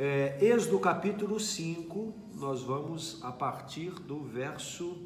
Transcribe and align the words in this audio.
É, 0.00 0.38
Êxodo 0.40 0.78
capítulo 0.78 1.40
5, 1.40 2.14
nós 2.34 2.62
vamos 2.62 3.18
a 3.20 3.32
partir 3.32 3.90
do 3.90 4.20
verso 4.20 4.96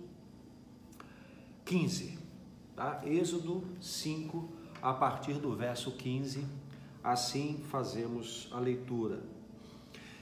15. 1.65 2.19
Tá? 2.77 3.01
Êxodo 3.03 3.65
5, 3.81 4.47
a 4.83 4.93
partir 4.93 5.33
do 5.39 5.57
verso 5.57 5.93
15. 5.93 6.45
Assim 7.03 7.65
fazemos 7.71 8.51
a 8.53 8.61
leitura. 8.61 9.23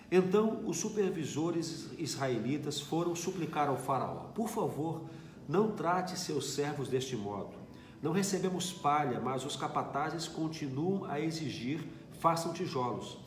Então 0.09 0.63
os 0.65 0.77
supervisores 0.77 1.91
israelitas 1.99 2.81
foram 2.81 3.17
suplicar 3.17 3.69
ao 3.69 3.77
Faraó: 3.77 4.29
Por 4.37 4.49
favor, 4.49 5.03
não 5.49 5.73
trate 5.73 6.17
seus 6.17 6.53
servos 6.53 6.87
deste 6.87 7.17
modo. 7.17 7.57
Não 8.01 8.13
recebemos 8.13 8.73
palha, 8.73 9.19
mas 9.19 9.45
os 9.45 9.57
capatazes 9.57 10.29
continuam 10.29 11.07
a 11.07 11.19
exigir: 11.19 11.85
façam 12.21 12.53
tijolos. 12.53 13.19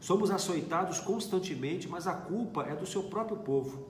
Somos 0.00 0.30
açoitados 0.30 0.98
constantemente, 0.98 1.86
mas 1.86 2.06
a 2.06 2.14
culpa 2.14 2.62
é 2.62 2.74
do 2.74 2.86
seu 2.86 3.02
próprio 3.04 3.36
povo. 3.36 3.86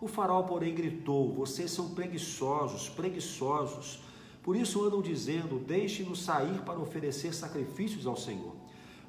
O 0.00 0.08
faraó, 0.08 0.42
porém, 0.42 0.74
gritou: 0.74 1.32
Vocês 1.34 1.70
são 1.70 1.90
preguiçosos, 1.90 2.88
preguiçosos. 2.88 4.02
Por 4.42 4.56
isso 4.56 4.82
andam 4.82 5.02
dizendo: 5.02 5.58
Deixem-nos 5.58 6.22
sair 6.22 6.62
para 6.62 6.78
oferecer 6.78 7.34
sacrifícios 7.34 8.06
ao 8.06 8.16
Senhor. 8.16 8.54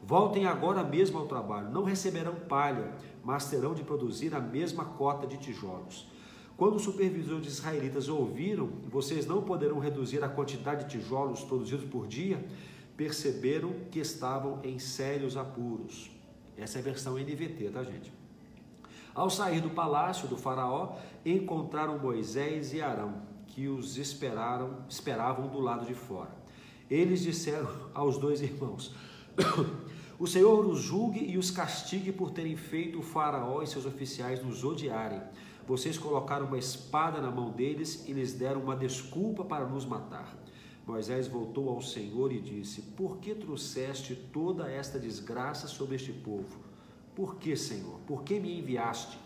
Voltem 0.03 0.45
agora 0.45 0.83
mesmo 0.83 1.17
ao 1.17 1.25
trabalho. 1.25 1.71
Não 1.71 1.83
receberão 1.83 2.35
palha, 2.35 2.93
mas 3.23 3.49
terão 3.49 3.73
de 3.73 3.83
produzir 3.83 4.35
a 4.35 4.39
mesma 4.39 4.85
cota 4.85 5.25
de 5.25 5.37
tijolos. 5.37 6.07
Quando 6.57 6.75
os 6.75 6.83
supervisores 6.83 7.47
israelitas 7.47 8.07
ouviram, 8.07 8.69
vocês 8.89 9.25
não 9.25 9.41
poderão 9.41 9.79
reduzir 9.79 10.23
a 10.23 10.29
quantidade 10.29 10.85
de 10.85 10.91
tijolos 10.91 11.43
produzidos 11.43 11.85
por 11.85 12.07
dia, 12.07 12.45
perceberam 12.95 13.73
que 13.91 13.99
estavam 13.99 14.59
em 14.63 14.79
sérios 14.79 15.35
apuros. 15.35 16.14
Essa 16.57 16.77
é 16.77 16.81
a 16.81 16.83
versão 16.83 17.15
NVT, 17.15 17.69
tá, 17.71 17.83
gente? 17.83 18.11
Ao 19.13 19.29
sair 19.29 19.61
do 19.61 19.69
palácio 19.69 20.27
do 20.27 20.37
faraó, 20.37 20.97
encontraram 21.25 21.97
Moisés 21.97 22.73
e 22.73 22.81
Arão, 22.81 23.21
que 23.47 23.67
os 23.67 23.97
esperaram, 23.97 24.79
esperavam 24.89 25.47
do 25.47 25.59
lado 25.59 25.85
de 25.85 25.93
fora. 25.93 26.35
Eles 26.89 27.21
disseram 27.21 27.69
aos 27.93 28.17
dois 28.17 28.41
irmãos: 28.41 28.93
O 30.19 30.27
Senhor 30.27 30.65
os 30.65 30.79
julgue 30.79 31.25
e 31.29 31.37
os 31.37 31.51
castigue 31.51 32.11
por 32.11 32.31
terem 32.31 32.55
feito 32.55 32.99
o 32.99 33.03
faraó 33.03 33.61
e 33.61 33.67
seus 33.67 33.85
oficiais 33.85 34.43
nos 34.43 34.63
odiarem. 34.63 35.21
Vocês 35.67 35.97
colocaram 35.97 36.45
uma 36.45 36.57
espada 36.57 37.19
na 37.19 37.31
mão 37.31 37.51
deles 37.51 38.07
e 38.07 38.13
lhes 38.13 38.33
deram 38.33 38.61
uma 38.61 38.75
desculpa 38.75 39.43
para 39.43 39.65
nos 39.65 39.85
matar. 39.85 40.37
Moisés 40.85 41.27
voltou 41.27 41.69
ao 41.69 41.81
Senhor 41.81 42.31
e 42.31 42.39
disse: 42.39 42.81
Por 42.81 43.17
que 43.17 43.33
trouxeste 43.33 44.15
toda 44.15 44.69
esta 44.69 44.99
desgraça 44.99 45.67
sobre 45.67 45.95
este 45.95 46.13
povo? 46.13 46.59
Por 47.15 47.35
que, 47.35 47.55
Senhor? 47.55 47.99
Por 48.05 48.23
que 48.23 48.39
me 48.39 48.59
enviaste? 48.59 49.17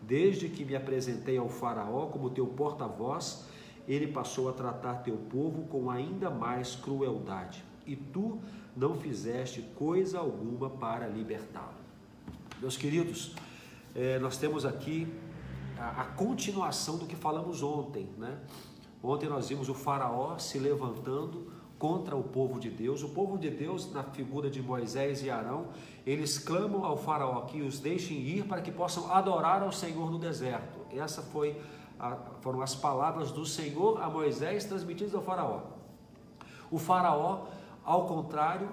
Desde 0.00 0.48
que 0.48 0.64
me 0.64 0.74
apresentei 0.74 1.36
ao 1.36 1.48
Faraó 1.48 2.06
como 2.06 2.30
teu 2.30 2.46
porta-voz, 2.46 3.44
ele 3.86 4.06
passou 4.06 4.48
a 4.48 4.52
tratar 4.52 4.96
teu 4.96 5.16
povo 5.16 5.64
com 5.64 5.90
ainda 5.90 6.30
mais 6.30 6.74
crueldade. 6.74 7.62
E 7.86 7.96
tu 7.96 8.40
não 8.76 8.94
fizeste 8.94 9.62
coisa 9.74 10.18
alguma 10.18 10.70
para 10.70 11.06
libertá-lo. 11.06 11.74
Meus 12.60 12.76
queridos, 12.76 13.34
eh, 13.94 14.18
nós 14.18 14.38
temos 14.38 14.64
aqui 14.64 15.06
a, 15.78 16.02
a 16.02 16.04
continuação 16.04 16.96
do 16.96 17.06
que 17.06 17.16
falamos 17.16 17.62
ontem, 17.62 18.08
né? 18.16 18.38
Ontem 19.04 19.28
nós 19.28 19.50
vimos 19.50 19.68
o 19.68 19.74
Faraó 19.74 20.38
se 20.38 20.58
levantando 20.58 21.52
contra 21.78 22.16
o 22.16 22.22
povo 22.22 22.58
de 22.58 22.70
Deus. 22.70 23.02
O 23.02 23.10
povo 23.10 23.36
de 23.36 23.50
Deus, 23.50 23.92
na 23.92 24.02
figura 24.02 24.48
de 24.48 24.62
Moisés 24.62 25.22
e 25.22 25.28
Arão, 25.28 25.66
eles 26.06 26.38
clamam 26.38 26.86
ao 26.86 26.96
Faraó 26.96 27.42
que 27.42 27.60
os 27.60 27.78
deixem 27.78 28.16
ir 28.16 28.46
para 28.46 28.62
que 28.62 28.72
possam 28.72 29.12
adorar 29.12 29.62
ao 29.62 29.70
Senhor 29.70 30.10
no 30.10 30.18
deserto. 30.18 30.80
Essa 30.90 31.20
foi 31.20 31.60
foram 32.40 32.60
as 32.60 32.74
palavras 32.74 33.30
do 33.30 33.46
Senhor 33.46 34.02
a 34.02 34.08
Moisés 34.08 34.64
transmitidas 34.64 35.14
ao 35.14 35.22
Faraó. 35.22 35.60
O 36.70 36.78
Faraó, 36.78 37.46
ao 37.84 38.06
contrário, 38.06 38.68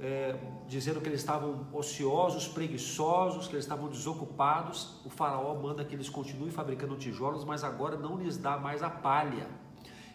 é, 0.00 0.36
dizendo 0.66 1.00
que 1.00 1.08
eles 1.08 1.20
estavam 1.20 1.66
ociosos, 1.72 2.46
preguiçosos, 2.46 3.46
que 3.46 3.54
eles 3.54 3.64
estavam 3.64 3.88
desocupados, 3.88 5.00
o 5.04 5.10
Faraó 5.10 5.54
manda 5.54 5.84
que 5.84 5.94
eles 5.94 6.08
continuem 6.08 6.50
fabricando 6.50 6.96
tijolos, 6.96 7.44
mas 7.44 7.64
agora 7.64 7.96
não 7.96 8.16
lhes 8.16 8.36
dá 8.36 8.58
mais 8.58 8.82
a 8.82 8.90
palha. 8.90 9.48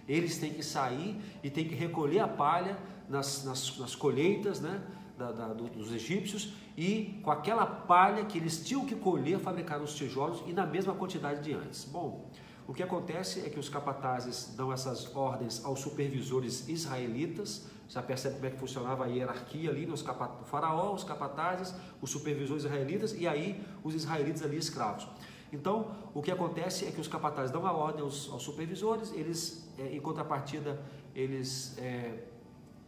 Eles 0.07 0.37
têm 0.37 0.53
que 0.53 0.63
sair 0.63 1.19
e 1.43 1.49
têm 1.49 1.67
que 1.67 1.75
recolher 1.75 2.19
a 2.19 2.27
palha 2.27 2.77
nas, 3.07 3.43
nas, 3.43 3.77
nas 3.77 3.95
colheitas 3.95 4.59
né, 4.59 4.81
da, 5.17 5.31
da, 5.31 5.47
dos 5.53 5.91
egípcios 5.91 6.53
e 6.77 7.19
com 7.23 7.31
aquela 7.31 7.65
palha 7.65 8.25
que 8.25 8.37
eles 8.37 8.65
tinham 8.65 8.85
que 8.85 8.95
colher, 8.95 9.39
fabricar 9.39 9.81
os 9.81 9.95
tijolos 9.95 10.43
e 10.47 10.53
na 10.53 10.65
mesma 10.65 10.93
quantidade 10.93 11.41
de 11.43 11.53
antes. 11.53 11.85
Bom, 11.85 12.29
o 12.67 12.73
que 12.73 12.81
acontece 12.81 13.41
é 13.41 13.49
que 13.49 13.59
os 13.59 13.67
capatazes 13.67 14.53
dão 14.55 14.71
essas 14.71 15.13
ordens 15.15 15.63
aos 15.65 15.79
supervisores 15.79 16.67
israelitas, 16.69 17.67
já 17.89 18.01
percebe 18.01 18.35
como 18.35 18.47
é 18.47 18.49
que 18.51 18.57
funcionava 18.57 19.03
a 19.03 19.07
hierarquia 19.07 19.69
ali, 19.69 19.85
nos 19.85 20.01
capat... 20.01 20.41
o 20.41 20.45
faraó, 20.45 20.93
os 20.93 21.03
capatazes, 21.03 21.75
os 22.01 22.09
supervisores 22.09 22.63
israelitas 22.63 23.13
e 23.13 23.27
aí 23.27 23.61
os 23.83 23.93
israelitas 23.93 24.41
ali 24.41 24.57
escravos. 24.57 25.07
Então, 25.53 25.95
o 26.15 26.21
que 26.21 26.31
acontece 26.31 26.85
é 26.85 26.91
que 26.91 26.99
os 26.99 27.07
capatazes 27.07 27.51
dão 27.51 27.65
a 27.67 27.71
ordem 27.71 28.01
aos, 28.01 28.27
aos 28.31 28.41
supervisores, 28.41 29.13
eles, 29.13 29.69
é, 29.77 29.95
em 29.95 29.99
contrapartida, 29.99 30.81
eles 31.15 31.77
é, 31.77 32.23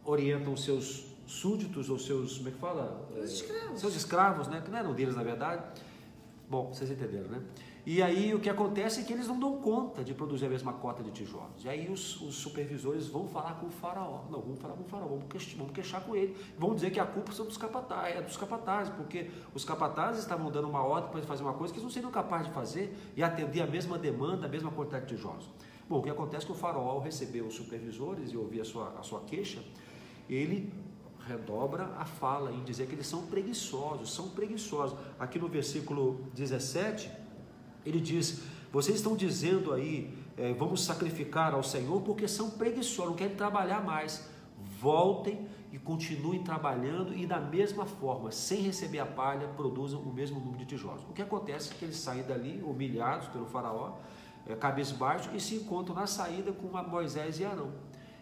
orientam 0.04 0.52
os 0.52 0.64
seus 0.64 1.06
súditos 1.26 1.88
ou 1.88 1.98
seus, 1.98 2.38
como 2.38 2.48
é 2.48 2.52
que 2.52 2.58
fala? 2.58 3.08
Os 3.16 3.32
escravos. 3.32 3.80
Seus 3.80 3.94
escravos, 3.94 4.48
né? 4.48 4.60
Que 4.60 4.70
não 4.70 4.78
eram 4.78 4.94
deles, 4.94 5.14
na 5.14 5.22
verdade. 5.22 5.62
Bom, 6.50 6.72
vocês 6.72 6.90
entenderam, 6.90 7.28
né? 7.28 7.40
E 7.86 8.02
aí 8.02 8.34
o 8.34 8.40
que 8.40 8.50
acontece 8.50 9.00
é 9.00 9.04
que 9.04 9.12
eles 9.12 9.28
não 9.28 9.38
dão 9.38 9.58
conta 9.58 10.02
de 10.02 10.12
produzir 10.12 10.46
a 10.46 10.48
mesma 10.48 10.72
cota 10.72 11.04
de 11.04 11.12
tijolos. 11.12 11.64
E 11.64 11.68
aí 11.68 11.88
os, 11.88 12.20
os 12.20 12.34
supervisores 12.34 13.06
vão 13.06 13.28
falar 13.28 13.60
com 13.60 13.68
o 13.68 13.70
faraó. 13.70 14.24
Não, 14.28 14.40
vamos 14.40 14.58
falar 14.58 14.74
com 14.74 14.82
o 14.82 14.86
faraó, 14.86 15.06
vamos 15.06 15.26
queixar, 15.28 15.56
vamos 15.56 15.72
queixar 15.72 16.00
com 16.02 16.16
ele. 16.16 16.36
Vão 16.58 16.74
dizer 16.74 16.90
que 16.90 16.98
a 16.98 17.06
culpa 17.06 17.30
são 17.30 17.46
dos 17.46 17.56
capatazes, 17.56 18.16
é 18.16 18.22
dos 18.22 18.36
capatazes, 18.36 18.92
porque 18.92 19.30
os 19.54 19.64
capatazes 19.64 20.22
estavam 20.22 20.50
dando 20.50 20.68
uma 20.68 20.82
ordem 20.82 21.12
para 21.12 21.22
fazer 21.22 21.44
uma 21.44 21.52
coisa 21.52 21.72
que 21.72 21.78
eles 21.78 21.84
não 21.84 21.90
seriam 21.92 22.10
capazes 22.10 22.48
de 22.48 22.52
fazer 22.54 22.92
e 23.14 23.22
atender 23.22 23.62
a 23.62 23.68
mesma 23.68 23.96
demanda, 23.96 24.46
a 24.46 24.48
mesma 24.48 24.72
quantidade 24.72 25.06
de 25.06 25.14
tijolos. 25.14 25.48
Bom, 25.88 26.00
o 26.00 26.02
que 26.02 26.10
acontece 26.10 26.42
é 26.42 26.46
que 26.46 26.52
o 26.52 26.56
faraó, 26.56 26.90
ao 26.90 27.00
receber 27.00 27.42
os 27.42 27.54
supervisores 27.54 28.32
e 28.32 28.36
ouvir 28.36 28.62
a 28.62 28.64
sua, 28.64 28.96
a 28.98 29.02
sua 29.04 29.20
queixa, 29.20 29.62
ele 30.28 30.72
redobra 31.24 31.84
a 31.96 32.04
fala 32.04 32.52
em 32.52 32.64
dizer 32.64 32.88
que 32.88 32.96
eles 32.96 33.06
são 33.06 33.26
preguiçosos, 33.26 34.12
são 34.12 34.30
preguiçosos. 34.30 34.98
Aqui 35.20 35.38
no 35.38 35.46
versículo 35.46 36.26
17, 36.34 37.25
ele 37.86 38.00
diz: 38.00 38.42
Vocês 38.72 38.96
estão 38.96 39.16
dizendo 39.16 39.72
aí, 39.72 40.12
é, 40.36 40.52
vamos 40.52 40.84
sacrificar 40.84 41.54
ao 41.54 41.62
Senhor 41.62 42.02
porque 42.02 42.26
são 42.26 42.50
preguiçosos, 42.50 43.10
não 43.10 43.16
querem 43.16 43.36
trabalhar 43.36 43.82
mais. 43.82 44.28
Voltem 44.80 45.46
e 45.72 45.78
continuem 45.78 46.42
trabalhando 46.42 47.14
e 47.14 47.26
da 47.26 47.40
mesma 47.40 47.86
forma, 47.86 48.30
sem 48.32 48.60
receber 48.60 48.98
a 48.98 49.06
palha, 49.06 49.48
produzam 49.48 50.00
o 50.00 50.12
mesmo 50.12 50.40
número 50.40 50.58
de 50.58 50.66
tijolos. 50.66 51.02
O 51.08 51.12
que 51.12 51.22
acontece 51.22 51.72
é 51.72 51.74
que 51.76 51.84
eles 51.84 51.96
saem 51.96 52.24
dali 52.24 52.62
humilhados 52.62 53.28
pelo 53.28 53.46
faraó, 53.46 53.98
é, 54.46 54.54
cabeça 54.54 54.94
baixo, 54.94 55.30
e 55.34 55.40
se 55.40 55.54
encontram 55.54 55.94
na 55.94 56.06
saída 56.06 56.52
com 56.52 56.68
Moisés 56.88 57.38
e 57.38 57.44
Arão. 57.44 57.72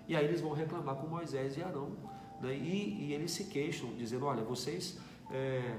E 0.06 0.14
aí 0.14 0.24
eles 0.24 0.40
vão 0.40 0.52
reclamar 0.52 0.96
com 0.96 1.06
Moisés 1.06 1.56
e 1.56 1.62
Arão. 1.62 1.92
Né? 2.40 2.54
E, 2.54 3.06
e, 3.06 3.12
eles 3.12 3.30
se 3.30 3.44
queixam, 3.44 3.94
dizendo, 3.96 4.26
olha, 4.26 4.44
vocês... 4.44 4.98
É, 5.30 5.78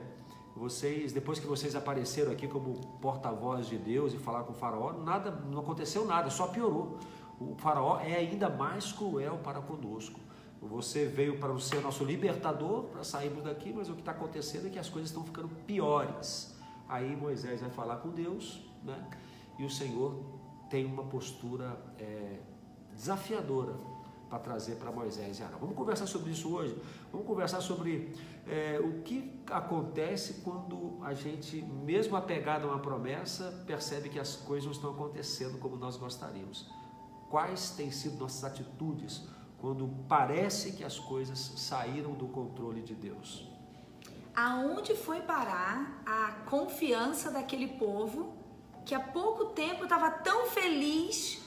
vocês, 0.56 1.12
depois 1.12 1.38
que 1.38 1.46
vocês 1.46 1.76
apareceram 1.76 2.32
aqui 2.32 2.48
como 2.48 2.76
porta-voz 3.02 3.68
de 3.68 3.78
Deus 3.78 4.14
e 4.14 4.18
falar 4.18 4.44
com 4.44 4.54
o 4.54 4.56
faraó, 4.56 4.94
nada, 4.94 5.30
não 5.30 5.60
aconteceu 5.60 6.06
nada, 6.06 6.30
só 6.30 6.48
piorou. 6.48 6.98
O 7.40 7.56
faraó 7.58 8.00
é 8.00 8.16
ainda 8.16 8.50
mais 8.50 8.94
cruel 8.94 9.38
para 9.44 9.60
conosco. 9.60 10.20
Você 10.62 11.06
veio 11.06 11.38
para 11.40 11.58
ser 11.60 11.82
nosso 11.82 12.06
libertador, 12.06 12.86
para 12.86 13.04
sairmos 13.04 13.44
daqui, 13.44 13.74
mas 13.74 13.90
o 13.90 13.94
que 13.94 14.00
está 14.00 14.12
acontecendo 14.12 14.68
é 14.68 14.70
que 14.70 14.80
as 14.80 14.90
coisas 14.90 15.10
estão 15.10 15.24
ficando 15.24 15.50
piores. 15.68 16.56
Aí 16.88 17.16
Moisés 17.16 17.60
vai 17.60 17.70
falar 17.70 17.98
com 17.98 18.10
Deus, 18.10 18.66
né? 18.82 19.06
E 19.60 19.66
o 19.66 19.70
Senhor 19.70 20.24
tem 20.70 20.86
uma 20.86 21.04
postura 21.04 21.78
é, 22.00 22.40
desafiadora 22.94 23.76
para 24.30 24.40
trazer 24.40 24.76
para 24.76 24.92
Moisés 24.92 25.40
e 25.40 25.44
Arão. 25.44 25.60
Vamos 25.60 25.76
conversar 25.76 26.08
sobre 26.08 26.32
isso 26.32 26.54
hoje. 26.54 26.76
Vamos 27.12 27.28
conversar 27.28 27.62
sobre 27.62 28.14
é, 28.48 28.80
o 28.80 29.02
que 29.04 29.42
acontece 29.50 30.42
quando 30.44 31.00
a 31.04 31.14
gente, 31.14 31.62
mesmo 31.62 32.16
apegado 32.16 32.66
a 32.68 32.72
uma 32.72 32.80
promessa, 32.80 33.64
percebe 33.66 34.10
que 34.10 34.20
as 34.20 34.36
coisas 34.36 34.66
não 34.66 34.74
estão 34.74 34.92
acontecendo 34.92 35.58
como 35.60 35.76
nós 35.76 35.98
gostaríamos. 35.98 36.70
Quais 37.30 37.72
têm 37.72 37.92
sido 37.92 38.18
nossas 38.18 38.44
atitudes 38.44 39.28
quando 39.60 39.88
parece 40.08 40.74
que 40.74 40.84
as 40.84 41.00
coisas 41.00 41.40
saíram 41.58 42.14
do 42.14 42.28
controle 42.28 42.82
de 42.82 42.94
Deus? 42.94 43.48
Aonde 44.36 44.96
foi 44.96 45.22
parar 45.22 46.04
a 46.06 46.32
confiança 46.50 47.32
daquele 47.32 47.68
povo 47.68 48.34
que 48.86 48.94
há 48.94 49.00
pouco 49.00 49.46
tempo 49.46 49.84
estava 49.84 50.12
tão 50.12 50.48
feliz 50.48 51.45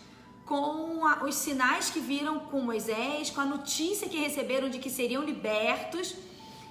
com 0.48 1.06
a, 1.06 1.24
os 1.24 1.34
sinais 1.34 1.90
que 1.90 2.00
viram 2.00 2.40
com 2.40 2.60
Moisés, 2.60 3.30
com 3.30 3.40
a 3.42 3.44
notícia 3.44 4.08
que 4.08 4.18
receberam 4.18 4.70
de 4.70 4.78
que 4.78 4.88
seriam 4.88 5.22
libertos. 5.22 6.14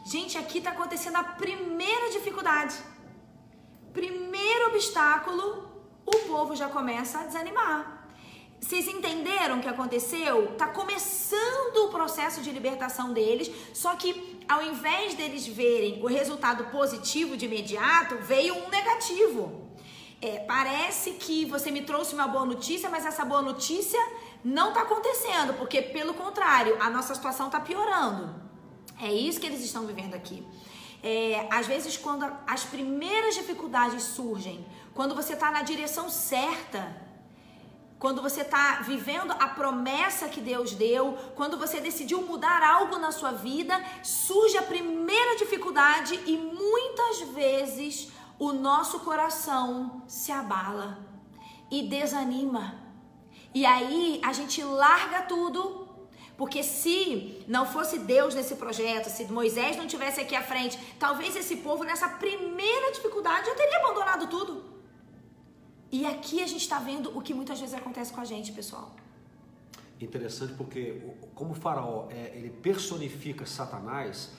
Gente, 0.03 0.38
aqui 0.38 0.57
está 0.57 0.71
acontecendo 0.71 1.18
a 1.18 1.24
primeira 1.24 2.09
dificuldade. 2.09 2.75
primeiro 3.94 4.68
obstáculo, 4.71 5.45
o 6.06 6.18
povo 6.27 6.56
já 6.56 6.68
começa 6.69 7.19
a 7.19 7.25
desanimar. 7.25 7.79
Vocês 8.59 8.88
entenderam 8.88 9.59
o 9.59 9.62
que 9.62 9.68
aconteceu? 9.68 10.56
Tá 10.57 10.68
começando 10.68 11.77
o 11.85 11.89
processo 11.89 12.41
de 12.41 12.51
libertação 12.51 13.13
deles, 13.13 13.51
só 13.74 13.95
que 13.95 14.39
ao 14.47 14.63
invés 14.63 15.13
deles 15.13 15.45
verem 15.45 16.01
o 16.01 16.07
resultado 16.07 16.65
positivo 16.65 17.38
de 17.38 17.45
imediato, 17.45 18.18
veio 18.18 18.56
um 18.56 18.69
negativo. 18.69 19.67
É, 20.19 20.40
parece 20.40 21.12
que 21.12 21.46
você 21.46 21.69
me 21.69 21.84
trouxe 21.84 22.16
uma 22.16 22.28
boa 22.28 22.46
notícia, 22.46 22.90
mas 22.90 23.06
essa 23.06 23.24
boa 23.24 23.42
notícia 23.42 24.00
não 24.44 24.69
está 24.69 24.81
acontecendo, 24.81 25.54
porque 25.54 25.81
pelo 25.81 26.14
contrário, 26.16 26.75
a 26.81 26.90
nossa 26.90 27.14
situação 27.14 27.48
está 27.48 27.60
piorando. 27.60 28.34
É 29.00 29.12
isso 29.12 29.40
que 29.40 29.46
eles 29.46 29.64
estão 29.64 29.86
vivendo 29.86 30.16
aqui. 30.16 30.44
É, 31.04 31.48
às 31.52 31.68
vezes, 31.68 31.96
quando 31.98 32.25
as 32.48 32.64
primeiras 32.64 33.36
dificuldades 33.36 34.02
surgem, 34.04 34.66
quando 34.96 35.14
você 35.14 35.34
está 35.34 35.52
na 35.52 35.62
direção 35.62 36.10
certa, 36.10 37.06
quando 38.00 38.22
você 38.22 38.42
está 38.42 38.81
vivendo 38.81 39.31
a 39.31 39.48
promessa 39.50 40.28
que 40.28 40.42
Deus 40.42 40.74
deu, 40.74 41.18
quando 41.36 41.58
você 41.58 41.80
decidiu 41.80 42.22
mudar 42.22 42.63
algo 42.63 42.98
na 42.98 43.12
sua 43.12 43.31
vida, 43.31 43.80
surge 44.04 44.58
a 44.58 44.63
primeira 44.63 45.36
dificuldade 45.36 46.20
e 46.25 46.38
muitas 46.38 47.22
vezes 47.34 48.12
o 48.39 48.54
nosso 48.54 49.00
coração 49.01 50.04
se 50.07 50.31
abala 50.31 51.00
e 51.72 51.84
desanima. 51.84 52.75
E 53.54 53.66
aí 53.66 54.22
a 54.24 54.31
gente 54.34 54.63
larga 54.63 55.24
tudo, 55.24 55.88
porque 56.38 56.62
se 56.62 57.44
não 57.48 57.66
fosse 57.66 58.00
Deus 58.00 58.36
nesse 58.36 58.56
projeto, 58.56 59.10
se 59.10 59.25
Moisés 59.25 59.75
não 59.75 59.88
tivesse 59.88 60.22
aqui 60.22 60.36
à 60.36 60.44
frente, 60.44 60.78
talvez 61.00 61.36
esse 61.36 61.57
povo 61.57 61.84
nessa 61.84 62.07
primeira 62.07 62.92
dificuldade 62.92 63.48
já 63.48 63.56
teria 63.56 63.80
abandonado 63.80 64.28
tudo. 64.28 64.63
E 65.92 66.06
aqui 66.06 66.44
a 66.44 66.48
gente 66.48 66.62
está 66.62 66.80
vendo 66.80 67.18
o 67.18 67.22
que 67.22 67.34
muitas 67.34 67.60
vezes 67.60 67.74
acontece 67.74 68.13
com 68.13 68.22
a 68.22 68.25
gente, 68.25 68.51
pessoal. 68.51 68.95
Interessante 70.00 70.54
porque 70.54 71.01
como 71.34 71.51
o 71.51 71.56
faraó 71.56 72.07
é, 72.12 72.34
ele 72.36 72.51
personifica 72.51 73.45
Satanás, 73.45 74.31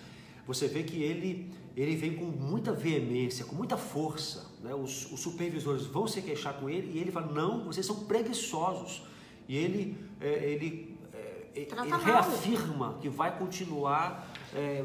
você 0.48 0.66
vê 0.66 0.82
que 0.82 1.00
ele 1.00 1.50
ele 1.76 1.94
vem 1.94 2.16
com 2.16 2.24
muita 2.24 2.72
veemência, 2.72 3.44
com 3.44 3.54
muita 3.54 3.76
força. 3.76 4.50
Né? 4.60 4.74
Os, 4.74 5.12
os, 5.12 5.20
supervisores 5.20 5.86
vão 5.86 6.08
se 6.08 6.20
queixar 6.20 6.54
com 6.54 6.68
ele 6.68 6.90
e 6.92 6.98
ele 6.98 7.12
fala: 7.12 7.30
não, 7.32 7.66
vocês 7.66 7.86
são 7.86 8.04
preguiçosos. 8.04 9.02
E 9.46 9.56
ele, 9.56 9.96
é, 10.20 10.50
ele, 10.50 10.98
é, 11.14 11.46
ele 11.54 11.70
reafirma 12.04 12.98
que 13.00 13.08
vai 13.08 13.38
continuar 13.38 14.28
é, 14.52 14.84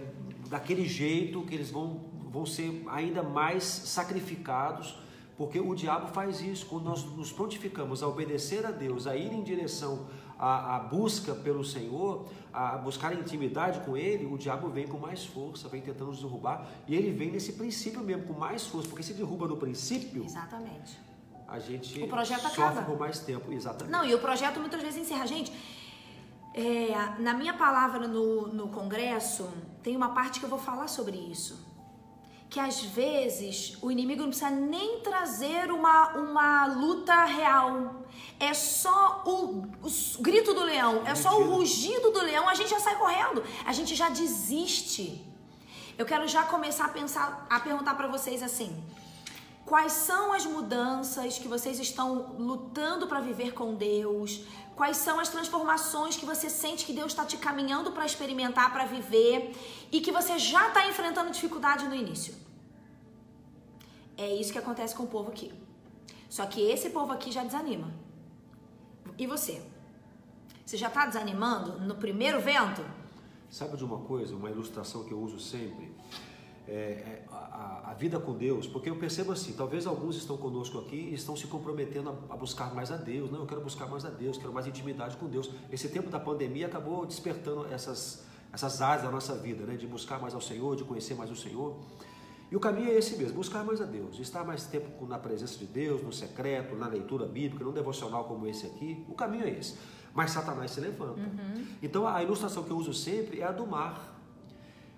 daquele 0.49 0.87
jeito, 0.87 1.41
que 1.41 1.55
eles 1.55 1.71
vão, 1.71 2.01
vão 2.31 2.45
ser 2.45 2.83
ainda 2.87 3.23
mais 3.23 3.63
sacrificados 3.63 4.95
porque 5.37 5.59
o 5.59 5.73
diabo 5.73 6.07
faz 6.07 6.41
isso, 6.41 6.65
quando 6.67 6.85
nós 6.85 7.03
nos 7.03 7.31
prontificamos 7.31 8.03
a 8.03 8.07
obedecer 8.07 8.65
a 8.65 8.71
Deus, 8.71 9.07
a 9.07 9.15
ir 9.15 9.33
em 9.33 9.43
direção 9.43 10.05
à, 10.43 10.75
à 10.75 10.79
busca 10.79 11.33
pelo 11.33 11.63
Senhor, 11.63 12.27
a 12.51 12.77
buscar 12.77 13.13
intimidade 13.13 13.79
com 13.85 13.95
Ele, 13.95 14.25
o 14.25 14.37
diabo 14.37 14.67
vem 14.67 14.85
com 14.85 14.97
mais 14.97 15.25
força, 15.25 15.69
vem 15.69 15.81
tentando 15.81 16.07
nos 16.07 16.19
derrubar, 16.19 16.67
e 16.85 16.95
ele 16.95 17.11
vem 17.11 17.31
nesse 17.31 17.53
princípio 17.53 18.01
mesmo, 18.01 18.25
com 18.25 18.33
mais 18.33 18.65
força, 18.67 18.89
porque 18.89 19.03
se 19.03 19.13
derruba 19.13 19.47
no 19.47 19.55
princípio. 19.55 20.25
Exatamente. 20.25 20.99
A 21.47 21.59
gente 21.59 22.01
o 22.01 22.07
projeto 22.07 22.41
sofre 22.41 22.61
acaba. 22.63 22.81
por 22.81 22.99
mais 22.99 23.19
tempo, 23.19 23.53
exatamente. 23.53 23.91
Não, 23.91 24.03
e 24.03 24.13
o 24.13 24.19
projeto 24.19 24.59
muitas 24.59 24.81
vezes 24.81 24.99
encerra. 24.99 25.25
Gente, 25.25 25.53
é, 26.53 26.93
na 27.19 27.33
minha 27.33 27.53
palavra 27.53 28.05
no, 28.07 28.47
no 28.47 28.67
congresso, 28.67 29.49
tem 29.81 29.95
uma 29.95 30.09
parte 30.09 30.39
que 30.39 30.45
eu 30.45 30.49
vou 30.49 30.59
falar 30.59 30.87
sobre 30.87 31.15
isso 31.15 31.72
que 32.53 32.59
às 32.59 32.81
vezes 32.81 33.75
o 33.81 33.89
inimigo 33.89 34.21
não 34.21 34.29
precisa 34.29 34.51
nem 34.51 34.99
trazer 34.99 35.71
uma, 35.71 36.09
uma 36.09 36.67
luta 36.67 37.25
real. 37.25 38.05
É 38.39 38.53
só 38.53 39.23
o, 39.25 39.63
o 39.81 40.21
grito 40.21 40.53
do 40.53 40.63
leão, 40.63 41.01
é 41.03 41.15
só 41.15 41.31
o 41.39 41.55
rugido 41.55 42.11
do 42.11 42.21
leão, 42.21 42.47
a 42.47 42.53
gente 42.53 42.69
já 42.69 42.79
sai 42.79 42.95
correndo, 42.99 43.43
a 43.65 43.73
gente 43.73 43.95
já 43.95 44.09
desiste. 44.09 45.25
Eu 45.97 46.05
quero 46.05 46.27
já 46.27 46.43
começar 46.43 46.85
a 46.85 46.89
pensar, 46.89 47.47
a 47.49 47.59
perguntar 47.59 47.95
para 47.95 48.07
vocês 48.07 48.43
assim: 48.43 48.71
quais 49.65 49.91
são 49.93 50.31
as 50.31 50.45
mudanças 50.45 51.39
que 51.39 51.47
vocês 51.47 51.79
estão 51.79 52.35
lutando 52.37 53.07
para 53.07 53.19
viver 53.19 53.55
com 53.55 53.73
Deus? 53.73 54.41
Quais 54.75 54.97
são 54.97 55.19
as 55.19 55.29
transformações 55.29 56.17
que 56.17 56.25
você 56.25 56.51
sente 56.51 56.85
que 56.85 56.93
Deus 56.93 57.13
está 57.13 57.25
te 57.25 57.37
caminhando 57.37 57.91
para 57.91 58.05
experimentar, 58.05 58.71
para 58.71 58.85
viver 58.85 59.55
e 59.91 59.99
que 60.01 60.11
você 60.11 60.37
já 60.37 60.67
está 60.67 60.87
enfrentando 60.87 61.31
dificuldade 61.31 61.87
no 61.87 61.95
início? 61.95 62.42
É 64.17 64.33
isso 64.33 64.51
que 64.51 64.59
acontece 64.59 64.95
com 64.95 65.03
o 65.03 65.07
povo 65.07 65.29
aqui. 65.29 65.51
Só 66.29 66.45
que 66.45 66.61
esse 66.61 66.89
povo 66.89 67.11
aqui 67.11 67.31
já 67.31 67.43
desanima. 67.43 67.93
E 69.17 69.27
você? 69.27 69.61
Você 70.65 70.77
já 70.77 70.87
está 70.87 71.05
desanimando 71.05 71.79
no 71.81 71.95
primeiro 71.95 72.39
vento? 72.39 72.83
Sabe 73.49 73.77
de 73.77 73.83
uma 73.83 73.99
coisa, 73.99 74.35
uma 74.35 74.49
ilustração 74.49 75.03
que 75.03 75.11
eu 75.11 75.19
uso 75.19 75.39
sempre? 75.39 75.91
É, 76.67 76.71
é, 76.71 77.25
a, 77.29 77.91
a, 77.91 77.93
vida 77.93 78.17
com 78.19 78.37
Deus, 78.37 78.65
porque 78.65 78.89
eu 78.89 78.95
percebo 78.95 79.33
assim, 79.33 79.51
talvez 79.51 79.85
alguns 79.85 80.15
estão 80.15 80.37
conosco 80.37 80.79
aqui 80.79 80.95
e 80.95 81.13
estão 81.13 81.35
se 81.35 81.45
comprometendo 81.45 82.09
a, 82.09 82.33
a, 82.33 82.37
buscar 82.37 82.73
mais 82.73 82.89
a 82.89 82.95
Deus, 82.95 83.29
não, 83.29 83.41
eu 83.41 83.45
quero 83.45 83.59
buscar 83.59 83.85
mais 83.85 84.05
a 84.05 84.09
Deus, 84.09 84.37
quero 84.37 84.53
mais 84.53 84.65
intimidade 84.65 85.17
com 85.17 85.27
Deus. 85.27 85.51
Esse 85.69 85.89
tempo 85.89 86.09
da 86.09 86.21
pandemia 86.21 86.67
acabou 86.67 87.05
despertando 87.05 87.65
essas, 87.65 88.23
essas 88.53 88.81
áreas 88.81 89.03
da 89.03 89.11
nossa 89.11 89.35
vida, 89.35 89.65
né, 89.65 89.75
de 89.75 89.85
buscar 89.85 90.21
mais 90.21 90.33
ao 90.33 90.39
Senhor, 90.39 90.77
de 90.77 90.85
conhecer 90.85 91.15
mais 91.15 91.29
o 91.29 91.35
Senhor. 91.35 91.77
E 92.53 92.55
o 92.55 92.59
caminho 92.59 92.91
é 92.91 92.93
esse 92.93 93.17
mesmo, 93.17 93.33
buscar 93.33 93.63
mais 93.63 93.81
a 93.81 93.83
Deus, 93.83 94.19
estar 94.19 94.43
mais 94.43 94.63
tempo 94.67 95.07
na 95.07 95.17
presença 95.17 95.57
de 95.57 95.65
Deus, 95.65 96.03
no 96.03 96.13
secreto, 96.13 96.75
na 96.75 96.85
leitura 96.85 97.25
bíblica, 97.25 97.65
num 97.65 97.71
devocional 97.71 98.25
como 98.25 98.45
esse 98.45 98.67
aqui. 98.67 99.03
O 99.09 99.15
caminho 99.15 99.45
é 99.45 99.49
esse. 99.49 99.75
Mas 100.13 100.29
Satanás 100.29 100.69
se 100.69 100.79
levanta. 100.79 101.19
Uhum. 101.19 101.65
Então 101.81 102.07
a 102.07 102.21
ilustração 102.21 102.61
que 102.61 102.69
eu 102.69 102.77
uso 102.77 102.93
sempre 102.93 103.41
é 103.41 103.43
a 103.43 103.51
do 103.51 103.65
mar. 103.65 104.15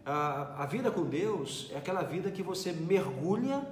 A, 0.05 0.63
a 0.63 0.65
vida 0.65 0.91
com 0.91 1.05
Deus 1.05 1.69
é 1.71 1.77
aquela 1.77 2.03
vida 2.03 2.29
que 2.29 2.43
você 2.43 2.73
mergulha 2.73 3.65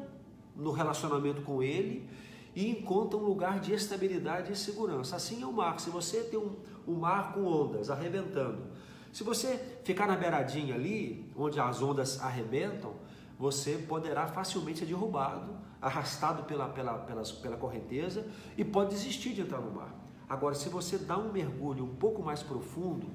no 0.56 0.72
relacionamento 0.72 1.42
com 1.42 1.62
Ele 1.62 2.08
e 2.56 2.70
encontra 2.70 3.20
um 3.20 3.24
lugar 3.26 3.60
de 3.60 3.74
estabilidade 3.74 4.54
e 4.54 4.56
segurança. 4.56 5.18
Assim 5.18 5.44
é 5.44 5.46
o 5.46 5.52
mar. 5.52 5.82
Se 5.82 5.90
você 5.90 6.24
tem 6.24 6.40
um, 6.40 6.56
um 6.88 6.96
mar 6.96 7.34
com 7.34 7.44
ondas 7.44 7.90
arrebentando, 7.90 8.64
se 9.12 9.26
você 9.26 9.60
ficar 9.84 10.08
na 10.08 10.16
beiradinha 10.16 10.74
ali, 10.74 11.30
onde 11.36 11.60
as 11.60 11.82
ondas 11.82 12.22
arrebentam, 12.22 13.03
você 13.38 13.78
poderá 13.78 14.28
facilmente 14.28 14.80
ser 14.80 14.86
derrubado, 14.86 15.56
arrastado 15.82 16.44
pela, 16.44 16.70
pela, 16.70 17.00
pela, 17.00 17.24
pela 17.24 17.58
correnteza 17.58 18.26
e 18.58 18.64
pode 18.64 18.92
desistir 18.92 19.34
de 19.34 19.42
entrar 19.42 19.60
no 19.60 19.72
mar. 19.72 19.94
Agora, 20.30 20.56
se 20.56 20.70
você 20.70 20.98
dá 20.98 21.18
um 21.18 21.32
mergulho 21.32 21.84
um 21.84 21.96
pouco 21.96 22.24
mais 22.24 22.42
profundo, 22.42 23.08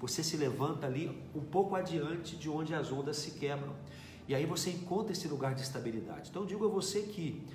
você 0.00 0.22
se 0.22 0.36
levanta 0.36 0.86
ali 0.86 1.22
um 1.34 1.40
pouco 1.40 1.74
adiante 1.74 2.36
de 2.36 2.48
onde 2.48 2.74
as 2.74 2.90
ondas 2.90 3.16
se 3.16 3.32
quebram. 3.32 3.74
E 4.28 4.34
aí 4.34 4.44
você 4.44 4.70
encontra 4.70 5.12
esse 5.12 5.28
lugar 5.28 5.54
de 5.54 5.62
estabilidade. 5.62 6.30
Então 6.30 6.42
eu 6.42 6.46
digo 6.46 6.64
a 6.64 6.68
você 6.68 7.02
que 7.02 7.46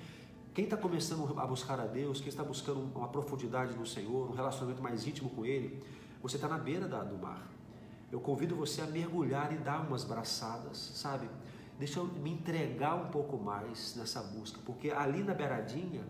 quem 0.54 0.64
está 0.64 0.76
começando 0.76 1.38
a 1.38 1.46
buscar 1.46 1.80
a 1.80 1.86
Deus, 1.86 2.20
quem 2.20 2.28
está 2.28 2.42
buscando 2.42 2.90
uma 2.94 3.08
profundidade 3.08 3.74
no 3.74 3.86
Senhor, 3.86 4.30
um 4.30 4.34
relacionamento 4.34 4.82
mais 4.82 5.06
íntimo 5.06 5.30
com 5.30 5.44
Ele, 5.44 5.82
você 6.22 6.36
está 6.36 6.46
na 6.48 6.58
beira 6.58 6.86
da, 6.86 7.02
do 7.02 7.16
mar. 7.16 7.50
Eu 8.10 8.20
convido 8.20 8.54
você 8.54 8.82
a 8.82 8.86
mergulhar 8.86 9.52
e 9.52 9.56
dar 9.56 9.80
umas 9.80 10.04
braçadas, 10.04 10.76
sabe? 10.94 11.28
Deixa 11.78 11.98
eu 11.98 12.06
me 12.06 12.30
entregar 12.30 12.94
um 12.94 13.08
pouco 13.08 13.36
mais 13.36 13.96
nessa 13.96 14.22
busca, 14.22 14.60
porque 14.64 14.90
ali 14.90 15.22
na 15.22 15.34
beiradinha 15.34 16.04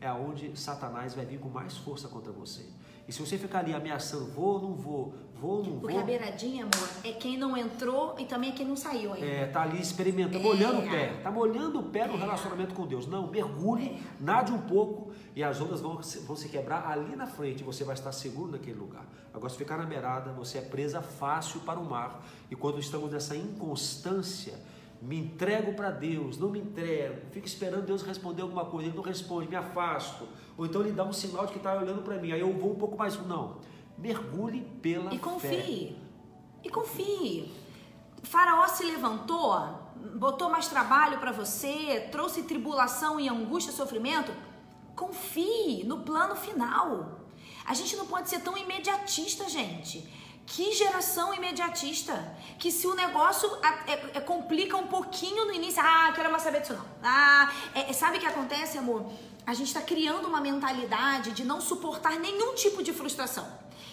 é 0.00 0.10
onde 0.12 0.58
Satanás 0.58 1.14
vai 1.14 1.26
vir 1.26 1.38
com 1.38 1.48
mais 1.48 1.76
força 1.76 2.08
contra 2.08 2.32
você. 2.32 2.64
E 3.08 3.12
se 3.12 3.20
você 3.20 3.38
ficar 3.38 3.60
ali 3.60 3.72
ameaçando, 3.72 4.26
vou 4.26 4.54
ou 4.54 4.60
não 4.60 4.74
vou, 4.74 5.14
vou 5.34 5.50
ou 5.52 5.64
não 5.64 5.70
vou. 5.70 5.80
Porque 5.80 5.96
a 5.96 6.02
beiradinha, 6.02 6.64
amor, 6.64 6.88
é 7.02 7.12
quem 7.12 7.38
não 7.38 7.56
entrou 7.56 8.14
e 8.18 8.26
também 8.26 8.50
é 8.50 8.52
quem 8.52 8.66
não 8.66 8.76
saiu 8.76 9.14
ainda. 9.14 9.26
É, 9.26 9.46
tá 9.46 9.62
ali 9.62 9.80
experimentando, 9.80 10.36
é, 10.36 10.42
molhando 10.42 10.78
o 10.80 10.90
pé. 10.90 11.06
Tá 11.22 11.30
molhando 11.30 11.80
o 11.80 11.82
pé 11.84 12.06
no 12.06 12.16
é. 12.16 12.18
relacionamento 12.18 12.74
com 12.74 12.86
Deus. 12.86 13.06
Não, 13.06 13.26
mergulhe, 13.30 13.92
é. 13.92 13.98
nade 14.20 14.52
um 14.52 14.60
pouco 14.60 15.10
e 15.34 15.42
as 15.42 15.58
ondas 15.58 15.80
vão, 15.80 15.98
vão 16.26 16.36
se 16.36 16.50
quebrar 16.50 16.86
ali 16.86 17.16
na 17.16 17.26
frente. 17.26 17.64
Você 17.64 17.82
vai 17.82 17.94
estar 17.94 18.12
seguro 18.12 18.52
naquele 18.52 18.78
lugar. 18.78 19.06
Agora, 19.32 19.48
se 19.48 19.56
ficar 19.56 19.78
na 19.78 19.86
beirada, 19.86 20.30
você 20.32 20.58
é 20.58 20.60
presa 20.60 21.00
fácil 21.00 21.60
para 21.60 21.80
o 21.80 21.84
mar. 21.88 22.22
E 22.50 22.54
quando 22.54 22.78
estamos 22.78 23.10
nessa 23.10 23.34
inconstância, 23.34 24.54
me 25.00 25.16
entrego 25.16 25.74
para 25.74 25.90
Deus, 25.90 26.38
não 26.38 26.50
me 26.50 26.58
entrego, 26.58 27.30
fico 27.30 27.46
esperando 27.46 27.86
Deus 27.86 28.02
responder 28.02 28.42
alguma 28.42 28.64
coisa, 28.64 28.88
Ele 28.88 28.96
não 28.96 29.02
responde, 29.02 29.48
me 29.48 29.56
afasto, 29.56 30.26
ou 30.56 30.66
então 30.66 30.80
Ele 30.80 30.92
dá 30.92 31.04
um 31.04 31.12
sinal 31.12 31.46
de 31.46 31.52
que 31.52 31.58
está 31.58 31.76
olhando 31.76 32.02
para 32.02 32.16
mim, 32.16 32.32
aí 32.32 32.40
eu 32.40 32.52
vou 32.52 32.72
um 32.72 32.76
pouco 32.76 32.96
mais, 32.96 33.16
não, 33.26 33.58
mergulhe 33.96 34.60
pela 34.82 35.14
e 35.14 35.18
confie, 35.18 35.48
fé. 35.48 35.94
e 36.64 36.68
confie, 36.68 37.52
Faraó 38.24 38.66
se 38.66 38.84
levantou, 38.84 39.56
botou 40.16 40.50
mais 40.50 40.66
trabalho 40.66 41.18
para 41.18 41.30
você, 41.30 42.08
trouxe 42.10 42.42
tribulação 42.42 43.20
e 43.20 43.28
angústia, 43.28 43.72
sofrimento, 43.72 44.32
confie 44.96 45.84
no 45.84 46.00
plano 46.00 46.34
final, 46.34 47.20
a 47.64 47.72
gente 47.72 47.94
não 47.96 48.06
pode 48.06 48.28
ser 48.28 48.40
tão 48.40 48.58
imediatista, 48.58 49.48
gente, 49.48 50.08
Que 50.54 50.72
geração 50.72 51.34
imediatista. 51.34 52.14
Que 52.58 52.72
se 52.72 52.86
o 52.86 52.94
negócio 52.94 53.48
é, 53.86 54.18
é, 54.18 54.20
complica 54.20 54.76
um 54.76 54.86
pouquinho 54.86 55.44
no 55.46 55.52
início, 55.52 55.80
ah, 55.84 56.10
quero 56.14 56.30
mais 56.30 56.42
saber 56.42 56.60
disso 56.60 56.74
não. 56.74 56.84
Ah, 57.02 57.52
é, 57.74 57.92
sabe 57.92 58.16
o 58.16 58.20
que 58.20 58.26
acontece, 58.26 58.78
amor? 58.78 59.10
A 59.46 59.54
gente 59.54 59.68
está 59.68 59.80
criando 59.80 60.26
uma 60.26 60.40
mentalidade 60.40 61.32
de 61.32 61.44
não 61.44 61.60
suportar 61.60 62.18
nenhum 62.18 62.54
tipo 62.54 62.82
de 62.82 62.92
frustração. 62.92 63.46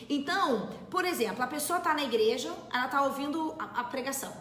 Então, 0.09 0.69
por 0.89 1.05
exemplo, 1.05 1.43
a 1.43 1.47
pessoa 1.47 1.79
está 1.79 1.93
na 1.93 2.03
igreja, 2.03 2.53
ela 2.73 2.85
está 2.85 3.01
ouvindo 3.01 3.55
a, 3.59 3.81
a 3.81 3.83
pregação. 3.83 4.33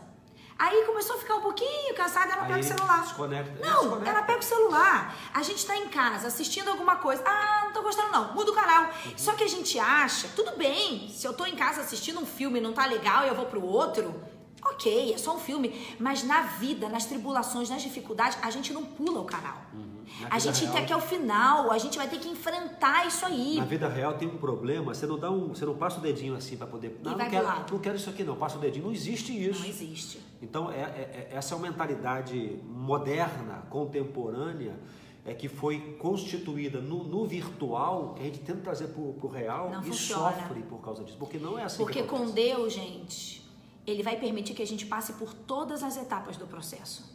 Aí 0.58 0.84
começou 0.84 1.16
a 1.16 1.18
ficar 1.18 1.34
um 1.34 1.40
pouquinho 1.40 1.94
cansada, 1.94 2.32
ela 2.32 2.42
Aí 2.42 2.48
pega 2.48 2.60
o 2.60 2.62
celular. 2.62 3.02
Desconecta. 3.02 3.66
Não, 3.66 3.80
desconecta. 3.80 4.10
ela 4.10 4.22
pega 4.22 4.38
o 4.38 4.42
celular. 4.42 5.16
A 5.34 5.42
gente 5.42 5.58
está 5.58 5.76
em 5.76 5.88
casa 5.88 6.28
assistindo 6.28 6.68
alguma 6.68 6.96
coisa. 6.96 7.22
Ah, 7.26 7.62
não 7.64 7.72
tô 7.72 7.82
gostando 7.82 8.12
não. 8.12 8.32
Muda 8.34 8.52
o 8.52 8.54
canal. 8.54 8.84
Uhum. 8.84 9.12
Só 9.16 9.32
que 9.32 9.42
a 9.44 9.48
gente 9.48 9.78
acha, 9.78 10.28
tudo 10.36 10.56
bem, 10.56 11.08
se 11.08 11.26
eu 11.26 11.32
tô 11.32 11.44
em 11.44 11.56
casa 11.56 11.80
assistindo 11.80 12.20
um 12.20 12.26
filme 12.26 12.58
e 12.58 12.62
não 12.62 12.72
tá 12.72 12.86
legal 12.86 13.24
e 13.24 13.28
eu 13.28 13.34
vou 13.34 13.46
pro 13.46 13.64
outro, 13.64 14.14
ok, 14.64 15.12
é 15.12 15.18
só 15.18 15.36
um 15.36 15.38
filme. 15.38 15.72
Mas 15.98 16.24
na 16.24 16.42
vida, 16.42 16.88
nas 16.88 17.06
tribulações, 17.06 17.70
nas 17.70 17.82
dificuldades, 17.82 18.38
a 18.42 18.50
gente 18.50 18.72
não 18.72 18.84
pula 18.84 19.20
o 19.20 19.24
canal. 19.24 19.58
Uhum. 19.72 19.94
A 20.30 20.38
gente 20.38 20.62
real, 20.62 20.74
tem 20.74 20.86
que 20.86 20.92
ao 20.92 21.00
final, 21.00 21.70
a 21.70 21.78
gente 21.78 21.96
vai 21.96 22.08
ter 22.08 22.18
que 22.18 22.28
enfrentar 22.28 23.06
isso 23.06 23.24
aí. 23.24 23.56
Na 23.56 23.64
vida 23.64 23.88
real 23.88 24.14
tem 24.14 24.28
um 24.28 24.36
problema, 24.36 24.94
você 24.94 25.06
não 25.06 25.18
dá 25.18 25.30
um, 25.30 25.48
você 25.48 25.64
não 25.64 25.76
passa 25.76 25.98
o 25.98 26.00
dedinho 26.00 26.36
assim 26.36 26.56
para 26.56 26.66
poder. 26.66 27.00
Não, 27.02 27.16
não 27.16 27.28
quero, 27.28 27.46
não 27.70 27.78
quero 27.78 27.96
isso 27.96 28.10
aqui 28.10 28.22
não, 28.22 28.36
passa 28.36 28.56
o 28.56 28.60
dedinho, 28.60 28.86
não 28.86 28.92
existe 28.92 29.32
isso. 29.32 29.60
Não 29.60 29.68
existe. 29.68 30.20
Então 30.42 30.70
é, 30.70 30.80
é, 30.80 31.28
é 31.32 31.36
essa 31.36 31.54
é 31.54 31.56
uma 31.56 31.66
mentalidade 31.66 32.60
moderna, 32.64 33.66
contemporânea, 33.70 34.78
é 35.24 35.32
que 35.32 35.48
foi 35.48 35.96
constituída 35.98 36.80
no, 36.80 37.02
no 37.02 37.26
virtual, 37.26 38.14
que 38.14 38.22
a 38.22 38.24
gente 38.26 38.40
tenta 38.40 38.60
trazer 38.60 38.88
para 38.88 39.00
o 39.00 39.28
real 39.28 39.70
não 39.70 39.80
e 39.80 39.86
funciona. 39.86 40.32
sofre 40.32 40.62
por 40.62 40.80
causa 40.80 41.02
disso, 41.02 41.16
porque 41.18 41.38
não 41.38 41.58
é 41.58 41.64
assim. 41.64 41.78
Porque 41.78 42.02
com 42.02 42.30
Deus, 42.30 42.74
gente, 42.74 43.43
ele 43.86 44.02
vai 44.02 44.16
permitir 44.16 44.54
que 44.54 44.62
a 44.62 44.66
gente 44.66 44.86
passe 44.86 45.14
por 45.14 45.32
todas 45.32 45.82
as 45.82 45.96
etapas 45.96 46.36
do 46.36 46.46
processo. 46.46 47.12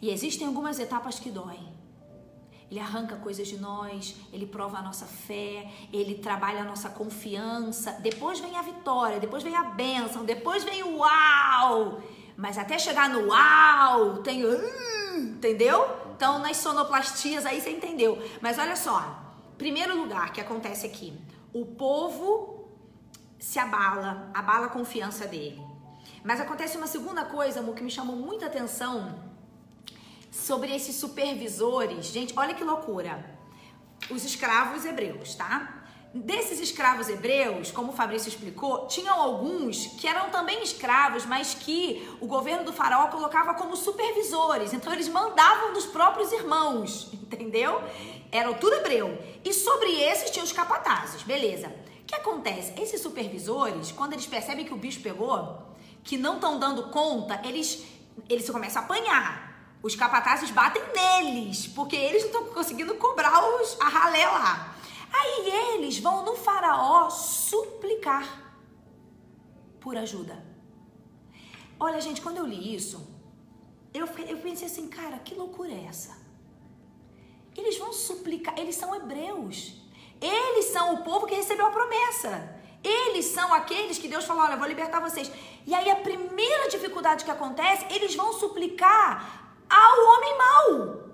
E 0.00 0.10
existem 0.10 0.46
algumas 0.46 0.78
etapas 0.78 1.18
que 1.18 1.30
doem. 1.30 1.72
Ele 2.70 2.80
arranca 2.80 3.16
coisas 3.16 3.46
de 3.46 3.58
nós, 3.58 4.16
ele 4.32 4.46
prova 4.46 4.78
a 4.78 4.82
nossa 4.82 5.06
fé, 5.06 5.70
ele 5.92 6.16
trabalha 6.16 6.62
a 6.62 6.64
nossa 6.64 6.88
confiança. 6.88 7.92
Depois 8.00 8.40
vem 8.40 8.56
a 8.56 8.62
vitória, 8.62 9.20
depois 9.20 9.42
vem 9.42 9.54
a 9.54 9.64
bênção, 9.64 10.24
depois 10.24 10.64
vem 10.64 10.82
o 10.82 10.98
uau. 10.98 12.02
Mas 12.36 12.58
até 12.58 12.78
chegar 12.78 13.08
no 13.08 13.28
uau, 13.28 14.18
tem. 14.18 14.44
Uh, 14.44 15.16
entendeu? 15.16 15.86
Então, 16.16 16.38
nas 16.38 16.56
sonoplastias 16.56 17.46
aí 17.46 17.60
você 17.60 17.70
entendeu. 17.70 18.18
Mas 18.40 18.58
olha 18.58 18.76
só, 18.76 19.20
primeiro 19.56 19.96
lugar 19.96 20.32
que 20.32 20.40
acontece 20.40 20.86
aqui: 20.86 21.12
o 21.52 21.64
povo 21.64 22.63
se 23.44 23.58
abala, 23.58 24.30
abala 24.32 24.66
a 24.66 24.70
confiança 24.70 25.26
dele. 25.26 25.62
Mas 26.24 26.40
acontece 26.40 26.78
uma 26.78 26.86
segunda 26.86 27.26
coisa, 27.26 27.60
amor, 27.60 27.74
que 27.74 27.84
me 27.84 27.90
chamou 27.90 28.16
muita 28.16 28.46
atenção 28.46 29.22
sobre 30.30 30.74
esses 30.74 30.96
supervisores. 30.96 32.06
Gente, 32.06 32.32
olha 32.38 32.54
que 32.54 32.64
loucura. 32.64 33.22
Os 34.10 34.24
escravos 34.24 34.86
hebreus, 34.86 35.34
tá? 35.34 35.84
Desses 36.14 36.58
escravos 36.58 37.10
hebreus, 37.10 37.70
como 37.70 37.92
o 37.92 37.94
Fabrício 37.94 38.30
explicou, 38.30 38.86
tinham 38.86 39.20
alguns 39.20 39.88
que 39.88 40.08
eram 40.08 40.30
também 40.30 40.62
escravos, 40.62 41.26
mas 41.26 41.52
que 41.52 42.08
o 42.22 42.26
governo 42.26 42.64
do 42.64 42.72
faraó 42.72 43.08
colocava 43.08 43.52
como 43.54 43.76
supervisores. 43.76 44.72
Então 44.72 44.90
eles 44.90 45.08
mandavam 45.08 45.74
dos 45.74 45.84
próprios 45.84 46.32
irmãos, 46.32 47.12
entendeu? 47.22 47.82
Eram 48.32 48.54
tudo 48.54 48.76
hebreu. 48.76 49.18
E 49.44 49.52
sobre 49.52 49.90
esses 50.00 50.30
tinham 50.30 50.46
os 50.46 50.52
capatazes, 50.52 51.22
beleza. 51.22 51.70
Que 52.14 52.20
acontece? 52.20 52.80
Esses 52.80 53.00
supervisores, 53.00 53.90
quando 53.90 54.12
eles 54.12 54.26
percebem 54.26 54.64
que 54.64 54.72
o 54.72 54.76
bicho 54.76 55.00
pegou, 55.00 55.74
que 56.04 56.16
não 56.16 56.36
estão 56.36 56.60
dando 56.60 56.90
conta, 56.90 57.40
eles, 57.44 57.84
eles 58.28 58.48
começam 58.48 58.82
a 58.82 58.84
apanhar. 58.84 59.76
Os 59.82 59.96
capatazes 59.96 60.50
batem 60.52 60.82
neles, 60.94 61.66
porque 61.66 61.96
eles 61.96 62.22
não 62.22 62.28
estão 62.28 62.54
conseguindo 62.54 62.94
cobrar 62.94 63.44
os, 63.56 63.80
a 63.80 63.88
ralé 63.88 64.26
lá. 64.26 64.76
Aí 65.12 65.50
eles 65.74 65.98
vão 65.98 66.24
no 66.24 66.36
faraó 66.36 67.10
suplicar 67.10 68.54
por 69.80 69.96
ajuda. 69.96 70.44
Olha, 71.80 72.00
gente, 72.00 72.20
quando 72.20 72.36
eu 72.36 72.46
li 72.46 72.76
isso, 72.76 73.04
eu, 73.92 74.06
eu 74.06 74.38
pensei 74.38 74.68
assim, 74.68 74.88
cara, 74.88 75.18
que 75.18 75.34
loucura 75.34 75.72
é 75.72 75.86
essa? 75.86 76.16
Eles 77.56 77.76
vão 77.76 77.92
suplicar, 77.92 78.56
eles 78.56 78.76
são 78.76 78.94
hebreus. 78.94 79.83
Eles 80.24 80.66
são 80.66 80.94
o 80.94 81.02
povo 81.04 81.26
que 81.26 81.34
recebeu 81.34 81.66
a 81.66 81.70
promessa. 81.70 82.32
Eles 82.82 83.26
são 83.26 83.52
aqueles 83.52 83.98
que 83.98 84.08
Deus 84.08 84.24
falou: 84.24 84.44
olha, 84.44 84.56
vou 84.56 84.66
libertar 84.66 85.00
vocês. 85.00 85.30
E 85.66 85.74
aí 85.74 85.90
a 85.90 85.96
primeira 85.96 86.68
dificuldade 86.68 87.24
que 87.24 87.30
acontece, 87.30 87.86
eles 87.90 88.14
vão 88.14 88.32
suplicar 88.32 89.54
ao 89.68 89.96
homem 90.10 90.38
mau. 90.38 91.04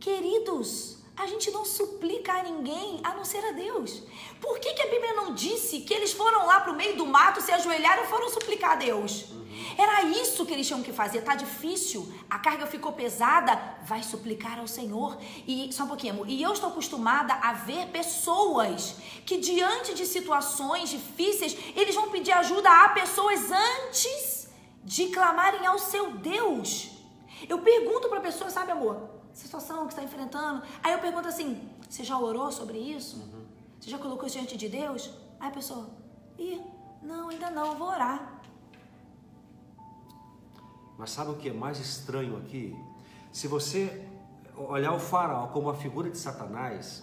Queridos, 0.00 0.99
a 1.20 1.26
gente 1.26 1.50
não 1.50 1.66
suplica 1.66 2.32
a 2.32 2.42
ninguém 2.42 2.98
a 3.04 3.14
não 3.14 3.26
ser 3.26 3.44
a 3.44 3.52
Deus. 3.52 4.02
Por 4.40 4.58
que, 4.58 4.72
que 4.72 4.80
a 4.80 4.88
Bíblia 4.88 5.12
não 5.12 5.34
disse 5.34 5.80
que 5.80 5.92
eles 5.92 6.12
foram 6.12 6.46
lá 6.46 6.60
para 6.60 6.72
o 6.72 6.76
meio 6.76 6.96
do 6.96 7.04
mato, 7.04 7.42
se 7.42 7.52
ajoelharam 7.52 8.04
e 8.04 8.06
foram 8.06 8.30
suplicar 8.30 8.72
a 8.72 8.76
Deus? 8.76 9.26
Uhum. 9.30 9.46
Era 9.76 10.04
isso 10.04 10.46
que 10.46 10.54
eles 10.54 10.66
tinham 10.66 10.82
que 10.82 10.94
fazer. 10.94 11.20
Tá 11.20 11.34
difícil, 11.34 12.10
a 12.28 12.38
carga 12.38 12.66
ficou 12.66 12.94
pesada, 12.94 13.54
vai 13.84 14.02
suplicar 14.02 14.58
ao 14.58 14.66
Senhor. 14.66 15.18
E 15.46 15.70
só 15.74 15.84
um 15.84 15.88
pouquinho, 15.88 16.14
amor. 16.14 16.26
E 16.26 16.42
eu 16.42 16.54
estou 16.54 16.70
acostumada 16.70 17.34
a 17.34 17.52
ver 17.52 17.88
pessoas 17.88 18.96
que 19.26 19.36
diante 19.36 19.92
de 19.92 20.06
situações 20.06 20.88
difíceis, 20.88 21.54
eles 21.76 21.94
vão 21.94 22.10
pedir 22.10 22.32
ajuda 22.32 22.70
a 22.70 22.88
pessoas 22.90 23.50
antes 23.52 24.48
de 24.82 25.08
clamarem 25.08 25.66
ao 25.66 25.78
seu 25.78 26.12
Deus. 26.12 26.92
Eu 27.46 27.58
pergunto 27.58 28.08
para 28.08 28.20
a 28.20 28.22
pessoa, 28.22 28.48
sabe, 28.48 28.72
amor, 28.72 29.19
situação 29.32 29.86
que 29.86 29.92
está 29.92 30.02
enfrentando. 30.02 30.62
Aí 30.82 30.92
eu 30.92 30.98
pergunto 30.98 31.28
assim: 31.28 31.68
você 31.88 32.04
já 32.04 32.18
orou 32.18 32.50
sobre 32.50 32.78
isso? 32.78 33.16
Uhum. 33.16 33.44
Você 33.80 33.90
já 33.90 33.98
colocou 33.98 34.26
isso 34.26 34.36
diante 34.36 34.56
de 34.56 34.68
Deus? 34.68 35.10
Aí 35.38 35.48
a 35.48 35.52
pessoa, 35.52 35.88
ih, 36.38 36.60
não, 37.02 37.28
ainda 37.30 37.50
não, 37.50 37.76
vou 37.76 37.88
orar. 37.88 38.40
Mas 40.98 41.10
sabe 41.10 41.30
o 41.30 41.36
que 41.36 41.48
é 41.48 41.52
mais 41.52 41.78
estranho 41.78 42.36
aqui? 42.36 42.76
Se 43.32 43.48
você 43.48 44.06
olhar 44.56 44.92
o 44.92 45.00
faraó 45.00 45.46
como 45.46 45.70
a 45.70 45.74
figura 45.74 46.10
de 46.10 46.18
Satanás, 46.18 47.02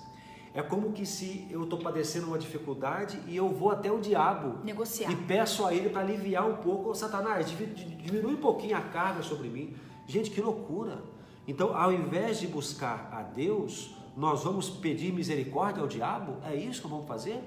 é 0.53 0.61
como 0.61 0.91
que 0.91 1.05
se 1.05 1.47
eu 1.49 1.63
estou 1.63 1.79
padecendo 1.79 2.27
uma 2.27 2.37
dificuldade 2.37 3.19
e 3.27 3.35
eu 3.35 3.49
vou 3.49 3.71
até 3.71 3.91
o 3.91 3.99
diabo 3.99 4.63
negociar 4.63 5.11
e 5.11 5.15
peço 5.15 5.65
a 5.65 5.73
ele 5.73 5.89
para 5.89 6.01
aliviar 6.01 6.47
um 6.47 6.57
pouco, 6.57 6.93
Satanás, 6.93 7.47
diminui 7.49 8.33
um 8.33 8.41
pouquinho 8.41 8.77
a 8.77 8.81
carga 8.81 9.23
sobre 9.23 9.49
mim. 9.49 9.75
Gente, 10.05 10.29
que 10.29 10.41
loucura! 10.41 11.03
Então, 11.47 11.75
ao 11.75 11.93
invés 11.93 12.39
de 12.39 12.47
buscar 12.47 13.09
a 13.11 13.23
Deus, 13.23 13.95
nós 14.17 14.43
vamos 14.43 14.69
pedir 14.69 15.13
misericórdia 15.13 15.81
ao 15.81 15.87
diabo? 15.87 16.37
É 16.43 16.53
isso 16.53 16.81
que 16.81 16.87
vamos 16.89 17.07
fazer? 17.07 17.41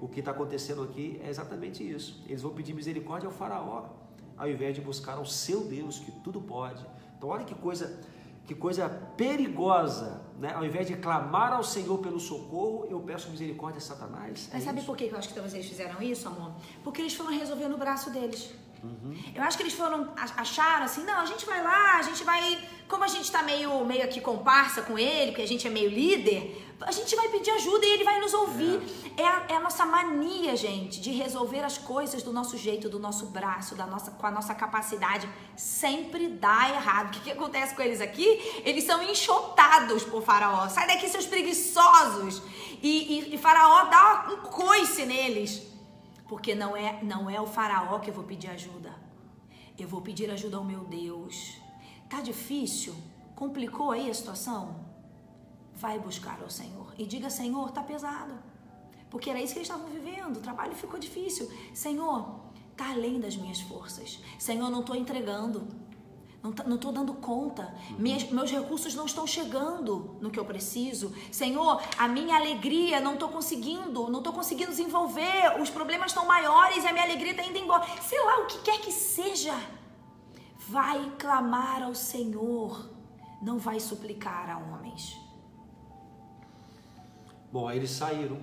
O 0.00 0.08
que 0.08 0.18
está 0.18 0.32
acontecendo 0.32 0.82
aqui 0.82 1.20
é 1.22 1.28
exatamente 1.28 1.88
isso. 1.88 2.22
Eles 2.26 2.42
vão 2.42 2.52
pedir 2.52 2.74
misericórdia 2.74 3.28
ao 3.28 3.32
Faraó, 3.32 3.84
ao 4.36 4.50
invés 4.50 4.74
de 4.74 4.80
buscar 4.80 5.16
ao 5.16 5.24
seu 5.24 5.62
Deus, 5.64 6.00
que 6.00 6.10
tudo 6.10 6.40
pode. 6.40 6.84
Então, 7.16 7.28
olha 7.28 7.44
que 7.44 7.54
coisa, 7.54 8.02
que 8.46 8.54
coisa 8.54 8.88
perigosa, 9.16 10.22
né? 10.40 10.52
Ao 10.52 10.64
invés 10.64 10.88
de 10.88 10.96
clamar 10.96 11.52
ao 11.52 11.62
Senhor 11.62 11.98
pelo 11.98 12.18
socorro, 12.18 12.86
eu 12.90 12.98
peço 13.00 13.30
misericórdia 13.30 13.78
a 13.78 13.80
Satanás. 13.80 14.50
Mas 14.52 14.62
é 14.62 14.66
sabe 14.66 14.78
isso? 14.78 14.86
por 14.86 14.96
que 14.96 15.04
eu 15.04 15.16
acho 15.16 15.28
que 15.28 15.34
talvez 15.34 15.54
eles 15.54 15.68
fizeram 15.68 16.02
isso, 16.02 16.26
amor? 16.26 16.50
Porque 16.82 17.00
eles 17.00 17.14
foram 17.14 17.30
resolver 17.30 17.68
no 17.68 17.78
braço 17.78 18.10
deles. 18.10 18.52
Uhum. 18.86 19.16
Eu 19.34 19.42
acho 19.42 19.56
que 19.56 19.62
eles 19.62 19.74
foram, 19.74 20.12
acharam 20.16 20.84
assim, 20.84 21.04
não, 21.04 21.18
a 21.20 21.26
gente 21.26 21.44
vai 21.44 21.62
lá, 21.62 21.96
a 21.98 22.02
gente 22.02 22.22
vai, 22.22 22.58
como 22.88 23.02
a 23.04 23.08
gente 23.08 23.30
tá 23.30 23.42
meio, 23.42 23.84
meio 23.84 24.04
aqui 24.04 24.20
comparsa 24.20 24.82
com 24.82 24.98
ele, 24.98 25.32
porque 25.32 25.42
a 25.42 25.48
gente 25.48 25.66
é 25.66 25.70
meio 25.70 25.90
líder, 25.90 26.66
a 26.80 26.92
gente 26.92 27.16
vai 27.16 27.28
pedir 27.28 27.50
ajuda 27.50 27.86
e 27.86 27.90
ele 27.90 28.04
vai 28.04 28.20
nos 28.20 28.34
ouvir. 28.34 28.80
É, 29.16 29.22
é, 29.22 29.26
a, 29.26 29.46
é 29.48 29.56
a, 29.56 29.60
nossa 29.60 29.84
mania, 29.86 30.54
gente, 30.56 31.00
de 31.00 31.10
resolver 31.10 31.60
as 31.60 31.78
coisas 31.78 32.22
do 32.22 32.32
nosso 32.32 32.56
jeito, 32.56 32.88
do 32.88 32.98
nosso 32.98 33.26
braço, 33.26 33.74
da 33.74 33.86
nossa, 33.86 34.10
com 34.10 34.26
a 34.26 34.30
nossa 34.30 34.54
capacidade. 34.54 35.28
Sempre 35.56 36.28
dá 36.28 36.68
errado. 36.68 37.08
O 37.08 37.10
que, 37.12 37.20
que 37.20 37.30
acontece 37.30 37.74
com 37.74 37.82
eles 37.82 38.00
aqui? 38.00 38.62
Eles 38.64 38.84
são 38.84 39.02
enxotados 39.02 40.04
por 40.04 40.22
Faraó. 40.22 40.68
Sai 40.68 40.86
daqui, 40.86 41.08
seus 41.08 41.26
preguiçosos. 41.26 42.42
E, 42.82 43.30
e, 43.30 43.34
e 43.34 43.38
Faraó 43.38 43.84
dá 43.84 44.26
um 44.32 44.36
coice 44.48 45.06
neles. 45.06 45.75
Porque 46.28 46.54
não 46.54 46.76
é, 46.76 47.02
não 47.02 47.30
é 47.30 47.40
o 47.40 47.46
faraó 47.46 47.98
que 47.98 48.10
eu 48.10 48.14
vou 48.14 48.24
pedir 48.24 48.48
ajuda. 48.48 48.94
Eu 49.78 49.86
vou 49.86 50.00
pedir 50.00 50.30
ajuda 50.30 50.56
ao 50.56 50.64
meu 50.64 50.84
Deus. 50.84 51.58
Tá 52.08 52.20
difícil? 52.20 52.94
Complicou 53.34 53.90
aí 53.90 54.10
a 54.10 54.14
situação? 54.14 54.86
Vai 55.74 55.98
buscar 55.98 56.40
ao 56.42 56.50
Senhor 56.50 56.94
e 56.98 57.06
diga: 57.06 57.28
Senhor, 57.28 57.70
tá 57.70 57.82
pesado. 57.82 58.34
Porque 59.10 59.30
era 59.30 59.40
isso 59.40 59.52
que 59.52 59.58
eles 59.60 59.68
estavam 59.68 59.88
vivendo. 59.90 60.38
O 60.38 60.40
trabalho 60.40 60.74
ficou 60.74 60.98
difícil. 60.98 61.50
Senhor, 61.74 62.40
tá 62.76 62.90
além 62.90 63.20
das 63.20 63.36
minhas 63.36 63.60
forças. 63.60 64.20
Senhor, 64.38 64.70
não 64.70 64.80
estou 64.80 64.96
entregando. 64.96 65.66
Não 66.42 66.76
estou 66.76 66.92
dando 66.92 67.14
conta. 67.14 67.74
Meus, 67.98 68.30
meus 68.30 68.50
recursos 68.50 68.94
não 68.94 69.06
estão 69.06 69.26
chegando 69.26 70.16
no 70.20 70.30
que 70.30 70.38
eu 70.38 70.44
preciso. 70.44 71.12
Senhor, 71.32 71.82
a 71.98 72.06
minha 72.06 72.36
alegria 72.36 73.00
não 73.00 73.14
estou 73.14 73.28
conseguindo, 73.28 74.08
não 74.08 74.18
estou 74.18 74.32
conseguindo 74.32 74.70
desenvolver. 74.70 75.60
Os 75.60 75.70
problemas 75.70 76.12
estão 76.12 76.24
maiores 76.24 76.84
e 76.84 76.86
a 76.86 76.92
minha 76.92 77.04
alegria 77.04 77.32
está 77.32 77.42
indo 77.42 77.58
embora. 77.58 77.84
Sei 78.02 78.22
lá, 78.24 78.38
o 78.40 78.46
que 78.46 78.58
quer 78.60 78.80
que 78.80 78.92
seja. 78.92 79.54
Vai 80.68 81.12
clamar 81.18 81.82
ao 81.82 81.94
Senhor, 81.94 82.90
não 83.40 83.58
vai 83.58 83.78
suplicar 83.78 84.50
a 84.50 84.58
homens. 84.58 85.16
Bom, 87.52 87.68
aí 87.68 87.78
eles 87.78 87.90
saíram 87.90 88.40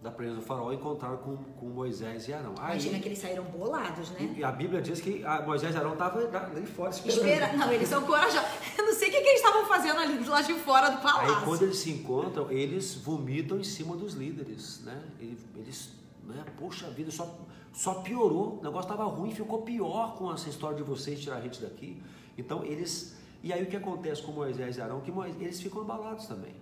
da 0.00 0.12
presença 0.12 0.40
do 0.40 0.46
faraó 0.46 0.72
encontraram 0.72 1.16
com, 1.16 1.36
com 1.36 1.66
Moisés 1.66 2.28
e 2.28 2.32
Arão. 2.32 2.54
Aí, 2.58 2.72
Imagina 2.74 3.00
que 3.00 3.08
eles 3.08 3.18
saíram 3.18 3.44
bolados, 3.44 4.10
né? 4.10 4.32
E 4.36 4.44
a 4.44 4.52
Bíblia 4.52 4.80
diz 4.80 5.00
que 5.00 5.24
Moisés 5.44 5.74
e 5.74 5.78
Arão 5.78 5.94
estavam 5.94 6.22
ali 6.22 6.66
fora 6.66 6.90
esperando. 6.90 7.26
Espera, 7.26 7.56
não, 7.56 7.72
eles 7.72 7.88
são 7.88 8.04
corajosos. 8.04 8.48
Eu 8.76 8.84
não 8.84 8.94
sei 8.94 9.08
o 9.08 9.10
que, 9.10 9.20
que 9.20 9.28
eles 9.28 9.40
estavam 9.40 9.66
fazendo 9.66 9.98
ali 9.98 10.24
lá 10.24 10.40
de 10.40 10.54
fora 10.54 10.90
do 10.90 11.02
palácio. 11.02 11.34
Aí 11.34 11.44
quando 11.44 11.62
eles 11.62 11.78
se 11.78 11.90
encontram, 11.90 12.50
eles 12.50 12.94
vomitam 12.94 13.58
em 13.58 13.64
cima 13.64 13.96
dos 13.96 14.14
líderes, 14.14 14.80
né? 14.84 15.02
Eles, 15.18 15.90
né? 16.22 16.44
poxa 16.56 16.88
vida, 16.90 17.10
só, 17.10 17.36
só 17.72 17.94
piorou. 17.94 18.60
O 18.60 18.62
negócio 18.62 18.88
estava 18.88 19.04
ruim, 19.04 19.32
ficou 19.32 19.62
pior 19.62 20.14
com 20.16 20.32
essa 20.32 20.48
história 20.48 20.76
de 20.76 20.84
vocês 20.84 21.20
tirar 21.20 21.38
a 21.38 21.40
gente 21.40 21.60
daqui. 21.60 22.00
Então 22.36 22.64
eles... 22.64 23.16
E 23.42 23.52
aí 23.52 23.64
o 23.64 23.66
que 23.66 23.76
acontece 23.76 24.22
com 24.22 24.30
Moisés 24.30 24.76
e 24.76 24.80
Arão? 24.80 25.00
Que 25.00 25.10
Moisés, 25.10 25.40
eles 25.40 25.60
ficam 25.60 25.80
abalados 25.82 26.26
também. 26.26 26.54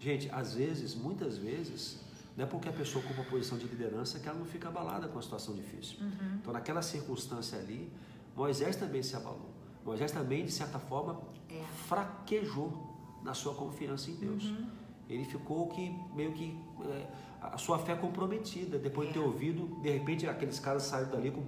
Gente, 0.00 0.30
às 0.30 0.54
vezes, 0.54 0.94
muitas 0.94 1.36
vezes, 1.36 1.98
não 2.38 2.44
é 2.44 2.46
porque 2.46 2.68
a 2.68 2.72
pessoa 2.72 3.04
ocupa 3.04 3.20
uma 3.20 3.28
posição 3.28 3.58
de 3.58 3.66
liderança 3.66 4.20
que 4.20 4.28
ela 4.28 4.38
não 4.38 4.46
fica 4.46 4.68
abalada 4.68 5.08
com 5.08 5.18
a 5.18 5.22
situação 5.22 5.56
difícil. 5.56 5.98
Uhum. 6.00 6.36
Então, 6.40 6.52
naquela 6.52 6.80
circunstância 6.82 7.58
ali, 7.58 7.92
Moisés 8.36 8.76
também 8.76 9.02
se 9.02 9.16
abalou. 9.16 9.50
Moisés 9.84 10.12
também, 10.12 10.44
de 10.44 10.52
certa 10.52 10.78
forma, 10.78 11.20
é. 11.50 11.60
fraquejou 11.88 12.94
na 13.24 13.34
sua 13.34 13.54
confiança 13.54 14.08
em 14.08 14.14
Deus. 14.14 14.44
Uhum. 14.44 14.70
Ele 15.08 15.24
ficou 15.24 15.66
que 15.66 15.92
meio 16.14 16.32
que 16.32 16.56
é, 16.84 17.08
a 17.42 17.58
sua 17.58 17.76
fé 17.76 17.96
comprometida 17.96 18.78
depois 18.78 19.08
é. 19.08 19.12
de 19.12 19.18
ter 19.18 19.24
é. 19.24 19.26
ouvido, 19.26 19.66
de 19.82 19.90
repente 19.90 20.24
aqueles 20.28 20.60
caras 20.60 20.84
saíram 20.84 21.10
dali 21.10 21.32
com, 21.32 21.42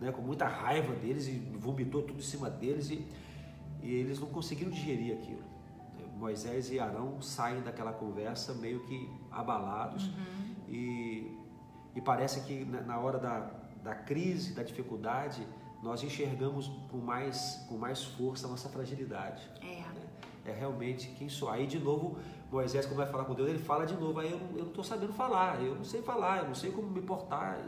né, 0.00 0.10
com 0.10 0.22
muita 0.22 0.48
raiva 0.48 0.92
deles 0.96 1.28
e 1.28 1.38
vomitou 1.56 2.02
tudo 2.02 2.18
em 2.18 2.22
cima 2.22 2.50
deles 2.50 2.90
e, 2.90 3.06
e 3.80 3.94
eles 3.94 4.18
não 4.18 4.26
conseguiram 4.26 4.72
digerir 4.72 5.16
aquilo. 5.16 5.44
Moisés 6.22 6.70
e 6.70 6.78
Arão 6.78 7.20
saem 7.20 7.62
daquela 7.62 7.92
conversa 7.92 8.54
meio 8.54 8.78
que 8.84 9.10
abalados 9.28 10.06
uhum. 10.06 10.54
e, 10.68 11.36
e 11.96 12.00
parece 12.00 12.42
que 12.42 12.64
na 12.64 12.96
hora 13.00 13.18
da, 13.18 13.50
da 13.82 13.92
crise, 13.92 14.54
da 14.54 14.62
dificuldade, 14.62 15.44
nós 15.82 16.00
enxergamos 16.04 16.70
com 16.92 16.98
mais, 16.98 17.66
com 17.68 17.76
mais 17.76 18.04
força 18.04 18.46
a 18.46 18.50
nossa 18.50 18.68
fragilidade. 18.68 19.50
É. 19.60 19.80
Né? 19.80 20.06
É 20.44 20.52
realmente 20.52 21.08
quem 21.18 21.28
sou. 21.28 21.50
Aí 21.50 21.66
de 21.66 21.80
novo, 21.80 22.16
Moisés, 22.52 22.86
quando 22.86 22.98
vai 22.98 23.08
falar 23.08 23.24
com 23.24 23.34
Deus, 23.34 23.48
ele 23.48 23.58
fala 23.58 23.84
de 23.84 23.94
novo, 23.96 24.20
aí 24.20 24.30
eu, 24.30 24.38
eu 24.38 24.62
não 24.62 24.68
estou 24.68 24.84
sabendo 24.84 25.12
falar, 25.12 25.60
eu 25.60 25.74
não 25.74 25.84
sei 25.84 26.02
falar, 26.02 26.38
eu 26.38 26.46
não 26.46 26.54
sei 26.54 26.70
como 26.70 26.88
me 26.88 27.02
portar. 27.02 27.58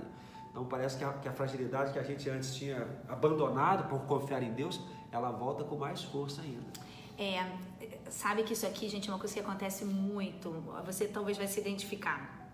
Então 0.53 0.65
parece 0.65 0.97
que 0.97 1.03
a, 1.03 1.13
que 1.15 1.29
a 1.29 1.33
fragilidade 1.33 1.93
que 1.93 1.99
a 1.99 2.05
gente 2.05 2.31
antes 2.31 2.55
tinha 2.55 2.87
abandonado 3.09 3.89
por 3.89 4.03
confiar 4.07 4.45
em 4.45 4.53
Deus, 4.53 4.81
ela 5.11 5.33
volta 5.33 5.65
com 5.65 5.77
mais 5.77 6.05
força 6.05 6.41
ainda. 6.41 6.94
É, 7.17 7.47
sabe 8.11 8.43
que 8.43 8.53
isso 8.53 8.67
aqui, 8.67 8.89
gente, 8.89 9.09
é 9.09 9.13
uma 9.13 9.19
coisa 9.19 9.35
que 9.35 9.41
acontece 9.41 9.85
muito. 9.85 10.51
Você 10.85 11.07
talvez 11.07 11.37
vai 11.37 11.47
se 11.47 11.61
identificar. 11.61 12.51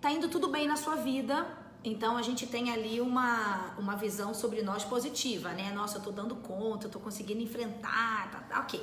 Tá 0.00 0.10
indo 0.10 0.28
tudo 0.28 0.48
bem 0.48 0.66
na 0.66 0.76
sua 0.76 0.96
vida, 0.96 1.46
então 1.82 2.16
a 2.16 2.22
gente 2.22 2.46
tem 2.46 2.70
ali 2.70 3.00
uma, 3.00 3.74
uma 3.78 3.96
visão 3.96 4.32
sobre 4.32 4.62
nós 4.62 4.84
positiva, 4.84 5.50
né? 5.50 5.72
Nossa, 5.72 5.98
eu 5.98 6.02
tô 6.02 6.10
dando 6.10 6.36
conta, 6.36 6.86
eu 6.86 6.90
tô 6.90 7.00
conseguindo 7.00 7.42
enfrentar, 7.42 8.30
tá, 8.30 8.40
tá 8.40 8.60
ok. 8.60 8.80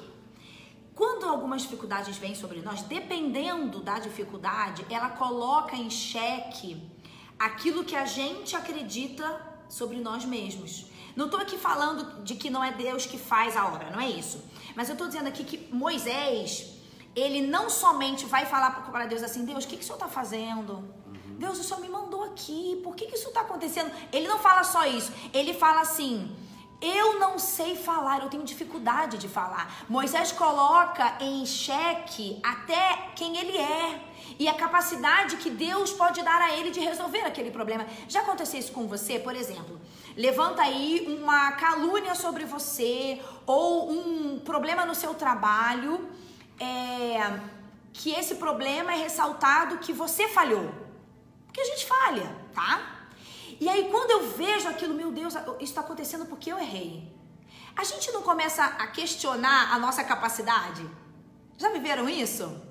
Quando 0.93 1.25
algumas 1.25 1.63
dificuldades 1.63 2.17
vêm 2.17 2.35
sobre 2.35 2.61
nós, 2.61 2.81
dependendo 2.83 3.81
da 3.81 3.99
dificuldade, 3.99 4.85
ela 4.89 5.09
coloca 5.09 5.75
em 5.75 5.89
xeque 5.89 6.81
aquilo 7.37 7.83
que 7.83 7.95
a 7.95 8.05
gente 8.05 8.55
acredita 8.55 9.41
sobre 9.67 9.97
nós 9.97 10.23
mesmos. 10.23 10.87
Não 11.15 11.25
estou 11.25 11.39
aqui 11.39 11.57
falando 11.57 12.23
de 12.23 12.35
que 12.35 12.49
não 12.49 12.63
é 12.63 12.71
Deus 12.71 13.05
que 13.05 13.17
faz 13.17 13.55
a 13.55 13.65
obra, 13.67 13.89
não 13.89 14.01
é 14.01 14.09
isso. 14.09 14.43
Mas 14.75 14.89
eu 14.89 14.93
estou 14.93 15.07
dizendo 15.07 15.27
aqui 15.27 15.43
que 15.43 15.73
Moisés, 15.73 16.73
ele 17.15 17.41
não 17.41 17.69
somente 17.69 18.25
vai 18.25 18.45
falar 18.45 18.91
para 18.91 19.05
Deus 19.05 19.23
assim: 19.23 19.45
Deus, 19.45 19.63
o 19.63 19.67
que, 19.67 19.77
que 19.77 19.83
o 19.83 19.85
senhor 19.85 19.95
está 19.95 20.09
fazendo? 20.09 20.73
Uhum. 20.73 21.35
Deus, 21.39 21.57
o 21.59 21.63
senhor 21.63 21.79
me 21.79 21.87
mandou 21.87 22.23
aqui, 22.25 22.81
por 22.83 22.95
que, 22.95 23.05
que 23.05 23.15
isso 23.15 23.29
está 23.29 23.41
acontecendo? 23.41 23.91
Ele 24.11 24.27
não 24.27 24.39
fala 24.39 24.63
só 24.63 24.85
isso, 24.85 25.11
ele 25.33 25.53
fala 25.53 25.81
assim. 25.81 26.35
Eu 26.81 27.19
não 27.19 27.39
sei 27.39 27.73
falar, 27.75 28.21
eu 28.21 28.29
tenho 28.29 28.43
dificuldade 28.43 29.17
de 29.17 29.29
falar. 29.29 29.85
Moisés 29.87 30.33
coloca 30.33 31.17
em 31.21 31.45
xeque 31.45 32.39
até 32.43 33.11
quem 33.15 33.37
ele 33.37 33.57
é 33.57 34.01
e 34.37 34.47
a 34.47 34.53
capacidade 34.53 35.37
que 35.37 35.49
Deus 35.49 35.93
pode 35.93 36.21
dar 36.21 36.41
a 36.41 36.55
ele 36.55 36.71
de 36.71 36.81
resolver 36.81 37.21
aquele 37.21 37.49
problema. 37.49 37.87
Já 38.09 38.21
aconteceu 38.21 38.59
isso 38.59 38.73
com 38.73 38.87
você, 38.87 39.17
por 39.17 39.35
exemplo? 39.35 39.79
Levanta 40.15 40.61
aí 40.61 41.05
uma 41.07 41.51
calúnia 41.53 42.15
sobre 42.15 42.45
você 42.45 43.21
ou 43.45 43.91
um 43.91 44.39
problema 44.39 44.85
no 44.85 44.95
seu 44.95 45.13
trabalho, 45.13 46.09
é, 46.59 47.39
que 47.93 48.11
esse 48.11 48.35
problema 48.35 48.93
é 48.93 48.97
ressaltado 48.97 49.77
que 49.77 49.93
você 49.93 50.27
falhou. 50.27 50.73
Porque 51.45 51.61
a 51.61 51.65
gente 51.65 51.85
falha, 51.85 52.35
tá? 52.53 53.07
E 53.59 53.69
aí 53.69 53.89
quando 53.89 54.11
eu 54.11 54.29
vejo 54.31 54.67
aquilo, 54.67 54.93
meu 54.93 55.11
Deus, 55.11 55.33
isso 55.33 55.57
está 55.61 55.81
acontecendo 55.81 56.25
porque 56.25 56.51
eu 56.51 56.57
errei. 56.57 57.13
A 57.75 57.83
gente 57.83 58.11
não 58.11 58.21
começa 58.21 58.63
a 58.63 58.87
questionar 58.87 59.73
a 59.73 59.79
nossa 59.79 60.03
capacidade? 60.03 60.89
Já 61.57 61.69
viveram 61.69 62.07
isso? 62.07 62.61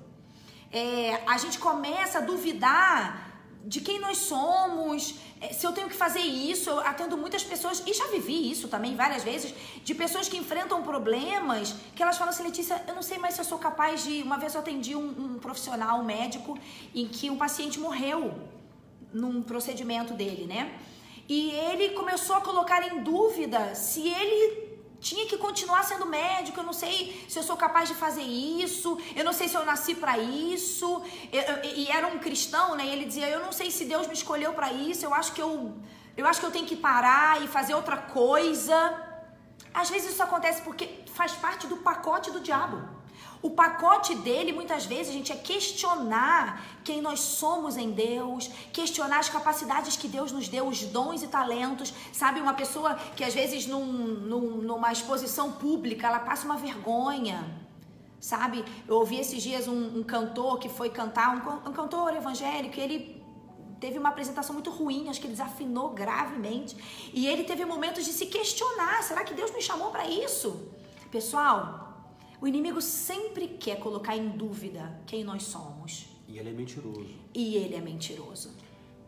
É, 0.71 1.21
a 1.27 1.37
gente 1.37 1.59
começa 1.59 2.17
a 2.17 2.21
duvidar 2.21 3.24
de 3.67 3.81
quem 3.81 3.99
nós 3.99 4.17
somos, 4.17 5.15
é, 5.41 5.51
se 5.51 5.65
eu 5.65 5.71
tenho 5.71 5.89
que 5.89 5.95
fazer 5.95 6.19
isso, 6.19 6.69
eu 6.69 6.79
atendo 6.79 7.17
muitas 7.17 7.43
pessoas, 7.43 7.83
e 7.85 7.93
já 7.93 8.07
vivi 8.07 8.51
isso 8.51 8.67
também 8.67 8.95
várias 8.95 9.23
vezes, 9.23 9.53
de 9.83 9.95
pessoas 9.95 10.29
que 10.29 10.37
enfrentam 10.37 10.83
problemas, 10.83 11.75
que 11.95 12.03
elas 12.03 12.17
falam 12.17 12.31
assim, 12.31 12.43
Letícia, 12.43 12.83
eu 12.87 12.93
não 12.93 13.01
sei 13.01 13.17
mais 13.17 13.33
se 13.33 13.41
eu 13.41 13.45
sou 13.45 13.57
capaz 13.57 14.03
de. 14.03 14.21
Uma 14.21 14.37
vez 14.37 14.53
eu 14.53 14.59
atendi 14.61 14.95
um, 14.95 15.07
um 15.07 15.39
profissional, 15.39 15.99
um 15.99 16.03
médico, 16.03 16.57
em 16.93 17.07
que 17.07 17.29
um 17.29 17.37
paciente 17.37 17.79
morreu 17.79 18.33
num 19.11 19.41
procedimento 19.41 20.13
dele, 20.13 20.45
né? 20.45 20.77
E 21.27 21.51
ele 21.51 21.89
começou 21.89 22.35
a 22.35 22.41
colocar 22.41 22.85
em 22.87 23.01
dúvida 23.01 23.73
se 23.73 24.07
ele 24.07 24.64
tinha 25.07 25.25
que 25.31 25.37
continuar 25.45 25.83
sendo 25.83 26.05
médico. 26.19 26.59
Eu 26.59 26.67
não 26.69 26.77
sei 26.81 26.95
se 27.29 27.37
eu 27.39 27.43
sou 27.49 27.55
capaz 27.65 27.85
de 27.91 27.95
fazer 28.03 28.27
isso. 28.63 28.89
Eu 29.19 29.23
não 29.27 29.33
sei 29.39 29.47
se 29.47 29.55
eu 29.59 29.63
nasci 29.71 29.93
para 30.03 30.17
isso. 30.17 30.89
E 31.81 31.83
era 31.97 32.07
um 32.13 32.17
cristão, 32.25 32.67
né? 32.77 32.83
E 32.87 32.91
ele 32.93 33.05
dizia: 33.05 33.29
Eu 33.29 33.41
não 33.47 33.53
sei 33.59 33.69
se 33.77 33.85
Deus 33.93 34.07
me 34.07 34.17
escolheu 34.21 34.51
para 34.59 34.71
isso. 34.73 35.05
Eu 35.05 35.13
acho 35.13 35.31
que 35.35 35.41
eu, 35.47 35.53
eu 36.17 36.25
acho 36.29 36.39
que 36.39 36.47
eu 36.49 36.55
tenho 36.57 36.67
que 36.71 36.77
parar 36.89 37.41
e 37.43 37.47
fazer 37.47 37.75
outra 37.81 37.97
coisa. 38.19 38.77
Às 39.81 39.89
vezes 39.93 40.13
isso 40.13 40.23
acontece 40.23 40.61
porque 40.67 40.85
faz 41.19 41.33
parte 41.45 41.67
do 41.71 41.77
pacote 41.89 42.31
do 42.31 42.39
diabo. 42.39 42.77
O 43.41 43.51
pacote 43.51 44.15
dele, 44.15 44.51
muitas 44.51 44.85
vezes, 44.85 45.09
a 45.09 45.13
gente 45.13 45.31
é 45.31 45.35
questionar 45.35 46.63
quem 46.83 47.01
nós 47.01 47.19
somos 47.19 47.77
em 47.77 47.91
Deus, 47.91 48.49
questionar 48.71 49.19
as 49.19 49.29
capacidades 49.29 49.95
que 49.95 50.07
Deus 50.07 50.31
nos 50.31 50.47
deu, 50.47 50.67
os 50.67 50.81
dons 50.83 51.21
e 51.21 51.27
talentos. 51.27 51.93
Sabe, 52.11 52.39
uma 52.39 52.53
pessoa 52.53 52.95
que 53.15 53.23
às 53.23 53.33
vezes 53.33 53.67
num, 53.67 53.85
num, 53.85 54.57
numa 54.61 54.91
exposição 54.91 55.51
pública, 55.51 56.07
ela 56.07 56.19
passa 56.19 56.45
uma 56.45 56.57
vergonha. 56.57 57.65
Sabe, 58.19 58.65
eu 58.87 58.95
ouvi 58.95 59.19
esses 59.19 59.43
dias 59.43 59.67
um, 59.67 59.99
um 59.99 60.03
cantor 60.03 60.57
que 60.57 60.67
foi 60.67 60.89
cantar, 60.89 61.35
um, 61.35 61.69
um 61.69 61.73
cantor 61.73 62.15
evangélico, 62.15 62.79
ele 62.79 63.23
teve 63.79 63.99
uma 63.99 64.09
apresentação 64.09 64.53
muito 64.53 64.71
ruim, 64.71 65.09
acho 65.09 65.19
que 65.19 65.27
ele 65.27 65.33
desafinou 65.33 65.89
gravemente. 65.89 66.75
E 67.13 67.27
ele 67.27 67.43
teve 67.43 67.63
momentos 67.65 68.03
de 68.03 68.11
se 68.11 68.25
questionar: 68.25 69.03
será 69.03 69.23
que 69.23 69.33
Deus 69.33 69.51
me 69.51 69.61
chamou 69.61 69.91
para 69.91 70.07
isso? 70.07 70.69
Pessoal, 71.11 71.84
o 72.41 72.47
inimigo 72.47 72.81
sempre 72.81 73.47
quer 73.47 73.79
colocar 73.79 74.15
em 74.15 74.29
dúvida 74.29 74.99
quem 75.05 75.23
nós 75.23 75.43
somos. 75.43 76.07
E 76.27 76.37
ele 76.37 76.49
é 76.49 76.53
mentiroso. 76.53 77.07
E 77.33 77.55
ele 77.55 77.75
é 77.75 77.81
mentiroso. 77.81 78.51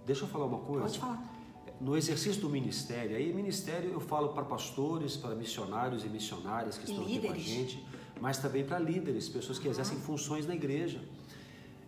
Deixa 0.06 0.24
eu 0.24 0.28
falar 0.28 0.46
uma 0.46 0.60
coisa. 0.60 0.82
Pode 0.82 1.00
falar. 1.00 1.38
No 1.80 1.96
exercício 1.96 2.42
do 2.42 2.50
ministério, 2.50 3.16
aí 3.16 3.32
ministério 3.32 3.92
eu 3.92 4.00
falo 4.00 4.30
para 4.30 4.44
pastores, 4.44 5.16
para 5.16 5.36
missionários 5.36 6.04
e 6.04 6.10
missionárias 6.10 6.78
que 6.78 6.86
estão 6.86 7.04
aqui 7.04 7.20
com 7.20 7.32
a 7.32 7.38
gente, 7.38 7.86
mas 8.20 8.40
também 8.40 8.66
para 8.66 8.80
líderes, 8.80 9.30
pessoas 9.30 9.60
que 9.60 9.68
exercem 9.68 9.98
funções 10.00 10.48
na 10.48 10.56
igreja. 10.56 11.00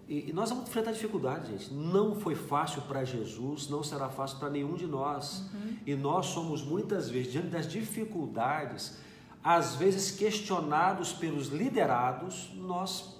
E, 0.10 0.34
nós 0.34 0.50
vamos 0.50 0.68
enfrentar 0.68 0.92
dificuldades, 0.92 1.50
gente. 1.50 1.74
Não 1.74 2.16
foi 2.20 2.34
fácil 2.34 2.82
para 2.84 3.04
Jesus, 3.04 3.68
não 3.70 3.84
será 3.84 4.10
fácil 4.10 4.40
para 4.40 4.50
nenhum 4.50 4.74
de 4.74 4.88
nós. 4.88 5.44
Uhum. 5.54 5.78
E 5.86 5.96
nós 5.96 6.26
somos 6.28 6.64
muitas 6.64 7.10
vezes, 7.10 7.32
diante 7.32 7.50
das 7.50 7.68
dificuldades, 7.68 8.98
às 9.44 9.76
vezes 9.76 10.12
questionados 10.12 11.14
pelos 11.14 11.48
liderados, 11.48 12.52
nós 12.56 13.20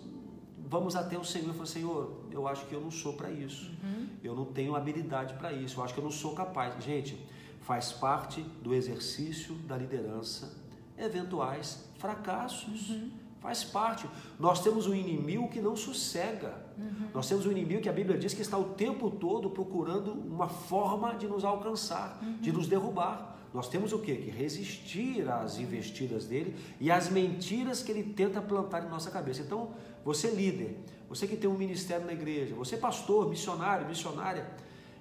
vamos 0.58 0.96
até 0.96 1.18
o 1.18 1.24
Senhor 1.24 1.50
e 1.50 1.54
falar: 1.54 1.66
Senhor, 1.66 2.24
eu 2.32 2.48
acho 2.48 2.66
que 2.66 2.74
eu 2.74 2.82
não 2.82 2.92
sou 2.92 3.14
para 3.14 3.32
isso, 3.32 3.72
uhum. 3.84 4.08
eu 4.24 4.36
não 4.36 4.46
tenho 4.46 4.76
habilidade 4.76 5.34
para 5.36 5.52
isso, 5.52 5.80
eu 5.80 5.84
acho 5.84 5.94
que 5.94 6.00
eu 6.00 6.04
não 6.04 6.12
sou 6.12 6.34
capaz. 6.34 6.84
Gente, 6.84 7.18
faz 7.62 7.92
parte 7.92 8.42
do 8.62 8.74
exercício 8.74 9.56
da 9.56 9.78
liderança 9.78 10.58
eventuais 10.98 11.90
fracassos. 11.98 12.90
Uhum. 12.90 13.12
Faz 13.40 13.64
parte. 13.64 14.06
Nós 14.38 14.62
temos 14.62 14.86
um 14.86 14.94
inimigo 14.94 15.48
que 15.48 15.62
não 15.62 15.74
sossega. 15.74 16.58
Uhum. 16.78 17.08
Nós 17.14 17.28
temos 17.30 17.46
um 17.46 17.52
inimigo 17.52 17.82
que 17.82 17.88
a 17.88 17.94
Bíblia 17.94 18.18
diz 18.18 18.34
que 18.34 18.42
está 18.42 18.58
o 18.58 18.66
tempo 18.74 19.10
todo 19.10 19.50
procurando 19.50 20.12
uma 20.12 20.50
forma 20.50 21.16
de 21.16 21.26
nos 21.26 21.46
alcançar, 21.46 22.20
uhum. 22.22 22.38
de 22.42 22.52
nos 22.52 22.68
derrubar. 22.68 23.39
Nós 23.54 23.68
temos 23.68 23.94
o 23.94 24.00
quê? 24.00 24.16
Que 24.16 24.30
resistir 24.30 25.28
às 25.28 25.58
investidas 25.58 26.26
dele 26.26 26.56
e 26.80 26.92
às 26.92 27.10
mentiras 27.10 27.82
que 27.82 27.92
ele 27.92 28.04
tenta 28.04 28.42
plantar 28.42 28.86
em 28.86 28.90
nossa 28.90 29.10
cabeça. 29.10 29.42
Então, 29.42 29.72
você 30.06 30.30
líder, 30.30 30.78
você 31.08 31.28
que 31.28 31.36
tem 31.36 31.50
um 31.50 31.58
ministério 31.58 32.06
na 32.06 32.14
igreja, 32.14 32.54
você 32.54 32.78
pastor, 32.78 33.28
missionário, 33.28 33.88
missionária, 33.88 34.48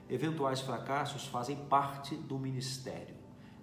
eventuais 0.08 0.60
fracassos 0.60 1.26
fazem 1.26 1.56
parte 1.56 2.14
do 2.14 2.38
ministério. 2.38 3.14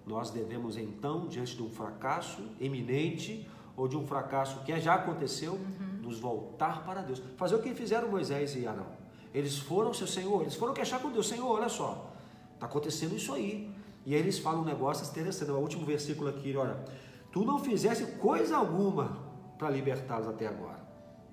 Nós 0.06 0.30
devemos 0.30 0.76
então, 0.76 1.26
diante 1.26 1.56
de 1.56 1.62
um 1.62 1.70
fracasso 1.70 2.40
eminente 2.60 3.48
ou 3.76 3.88
de 3.88 3.96
um 3.96 4.06
fracasso 4.06 4.60
que 4.60 4.78
já 4.80 4.94
aconteceu, 4.94 5.54
uhum. 5.54 6.00
nos 6.02 6.20
voltar 6.20 6.84
para 6.84 7.02
Deus. 7.02 7.20
Fazer 7.36 7.56
o 7.56 7.58
que 7.62 7.74
fizeram 7.74 8.08
Moisés 8.08 8.54
e 8.54 8.66
Arão. 8.66 8.86
Eles 9.34 9.58
foram, 9.58 9.92
seu 9.92 10.06
Senhor, 10.06 10.42
eles 10.42 10.54
foram 10.54 10.72
queixar 10.72 11.02
com 11.02 11.10
Deus, 11.10 11.28
Senhor, 11.28 11.46
olha 11.46 11.68
só, 11.68 12.10
está 12.54 12.66
acontecendo 12.66 13.16
isso 13.16 13.34
aí. 13.34 13.70
E 14.06 14.14
aí 14.14 14.20
eles 14.20 14.38
falam 14.38 14.62
um 14.62 14.64
negócio 14.64 15.04
interessante, 15.04 15.50
o 15.50 15.58
último 15.58 15.84
versículo 15.84 16.30
aqui, 16.30 16.56
olha, 16.56 16.76
tu 17.32 17.44
não 17.44 17.58
fizesse 17.58 18.06
coisa 18.18 18.56
alguma 18.56 19.18
para 19.58 19.68
libertá-los 19.68 20.28
até 20.28 20.46
agora. 20.46 20.80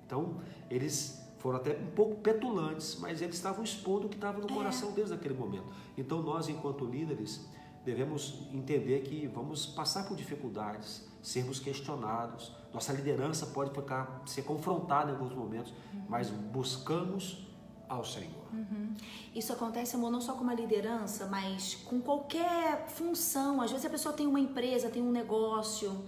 Então, 0.04 0.40
eles 0.68 1.24
foram 1.38 1.58
até 1.58 1.78
um 1.78 1.92
pouco 1.94 2.16
petulantes, 2.16 2.98
mas 2.98 3.22
eles 3.22 3.36
estavam 3.36 3.62
expondo 3.62 4.06
o 4.06 4.08
que 4.08 4.16
estava 4.16 4.40
no 4.40 4.50
é. 4.50 4.52
coração 4.52 4.90
deles 4.90 5.10
naquele 5.10 5.34
momento. 5.34 5.66
Então, 5.96 6.20
nós, 6.20 6.48
enquanto 6.48 6.84
líderes, 6.84 7.48
devemos 7.84 8.48
entender 8.52 9.02
que 9.02 9.28
vamos 9.28 9.66
passar 9.66 10.08
por 10.08 10.16
dificuldades, 10.16 11.08
sermos 11.22 11.60
questionados. 11.60 12.52
Nossa 12.72 12.92
liderança 12.92 13.46
pode 13.46 13.70
ficar, 13.72 14.22
ser 14.26 14.42
confrontada 14.42 15.12
em 15.12 15.14
alguns 15.14 15.32
momentos, 15.32 15.72
mas 16.08 16.28
buscamos 16.28 17.46
ao 17.88 18.04
Senhor. 18.04 18.44
Uhum. 18.52 18.94
Isso 19.34 19.52
acontece, 19.52 19.96
amor, 19.96 20.10
não 20.10 20.20
só 20.20 20.32
com 20.34 20.42
uma 20.42 20.54
liderança, 20.54 21.26
mas 21.26 21.74
com 21.74 22.00
qualquer 22.00 22.86
função. 22.88 23.60
Às 23.60 23.70
vezes 23.70 23.86
a 23.86 23.90
pessoa 23.90 24.14
tem 24.14 24.26
uma 24.26 24.40
empresa, 24.40 24.88
tem 24.88 25.02
um 25.02 25.10
negócio 25.12 26.04